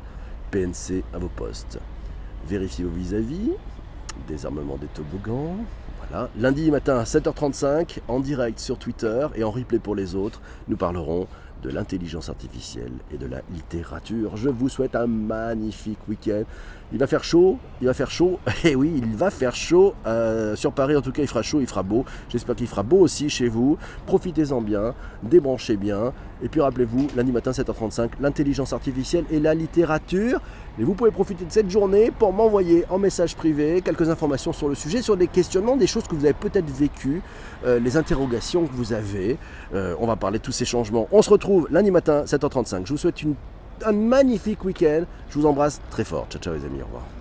PNC 0.50 1.04
à 1.14 1.18
vos 1.18 1.30
postes. 1.30 1.78
Vérifiez 2.46 2.84
vos 2.84 2.90
vis-à-vis. 2.90 3.52
Désarmement 4.28 4.76
des 4.76 4.88
toboggans. 4.88 5.56
Lundi 6.38 6.70
matin, 6.70 7.02
7h35, 7.02 7.98
en 8.06 8.20
direct 8.20 8.60
sur 8.60 8.78
Twitter 8.78 9.26
et 9.34 9.42
en 9.42 9.50
replay 9.50 9.78
pour 9.78 9.96
les 9.96 10.14
autres, 10.14 10.40
nous 10.68 10.76
parlerons 10.76 11.26
de 11.62 11.70
l'intelligence 11.70 12.28
artificielle 12.28 12.92
et 13.12 13.18
de 13.18 13.26
la 13.26 13.40
littérature. 13.52 14.36
Je 14.36 14.48
vous 14.48 14.68
souhaite 14.68 14.94
un 14.94 15.06
magnifique 15.06 15.98
week-end. 16.08 16.44
Il 16.92 16.98
va 16.98 17.06
faire 17.06 17.24
chaud, 17.24 17.58
il 17.80 17.86
va 17.86 17.94
faire 17.94 18.10
chaud, 18.10 18.38
et 18.64 18.68
eh 18.70 18.76
oui, 18.76 18.92
il 18.96 19.16
va 19.16 19.30
faire 19.30 19.54
chaud. 19.54 19.94
Euh, 20.06 20.54
sur 20.54 20.72
Paris, 20.72 20.96
en 20.96 21.02
tout 21.02 21.12
cas, 21.12 21.22
il 21.22 21.28
fera 21.28 21.42
chaud, 21.42 21.60
il 21.60 21.66
fera 21.66 21.82
beau. 21.82 22.04
J'espère 22.28 22.54
qu'il 22.54 22.68
fera 22.68 22.82
beau 22.82 22.98
aussi 22.98 23.28
chez 23.28 23.48
vous. 23.48 23.76
Profitez-en 24.06 24.60
bien, 24.60 24.94
débranchez 25.22 25.76
bien. 25.76 26.12
Et 26.42 26.48
puis 26.48 26.60
rappelez-vous, 26.60 27.08
lundi 27.16 27.32
matin 27.32 27.50
7h35, 27.50 28.10
l'intelligence 28.20 28.72
artificielle 28.72 29.24
et 29.30 29.40
la 29.40 29.54
littérature. 29.54 30.40
Et 30.78 30.84
vous 30.84 30.94
pouvez 30.94 31.10
profiter 31.10 31.44
de 31.44 31.52
cette 31.52 31.70
journée 31.70 32.10
pour 32.10 32.32
m'envoyer 32.32 32.84
en 32.90 32.98
message 32.98 33.34
privé 33.34 33.80
quelques 33.82 34.08
informations 34.10 34.52
sur 34.52 34.68
le 34.68 34.74
sujet, 34.74 35.00
sur 35.00 35.16
des 35.16 35.26
questionnements, 35.26 35.76
des 35.76 35.86
choses 35.86 36.06
que 36.06 36.14
vous 36.14 36.24
avez 36.24 36.34
peut-être 36.34 36.70
vécues, 36.70 37.22
euh, 37.64 37.78
les 37.78 37.96
interrogations 37.96 38.66
que 38.66 38.72
vous 38.72 38.92
avez. 38.92 39.38
Euh, 39.74 39.94
on 39.98 40.06
va 40.06 40.16
parler 40.16 40.38
de 40.38 40.44
tous 40.44 40.52
ces 40.52 40.66
changements. 40.66 41.08
On 41.12 41.22
se 41.22 41.30
retrouve 41.30 41.66
lundi 41.70 41.90
matin 41.90 42.24
7h35. 42.24 42.86
Je 42.86 42.92
vous 42.92 42.98
souhaite 42.98 43.22
un 43.84 43.92
magnifique 43.92 44.64
week-end. 44.64 45.04
Je 45.30 45.38
vous 45.38 45.46
embrasse 45.46 45.80
très 45.90 46.04
fort. 46.04 46.26
Ciao, 46.30 46.40
ciao 46.40 46.54
les 46.54 46.64
amis. 46.64 46.82
Au 46.82 46.86
revoir. 46.86 47.15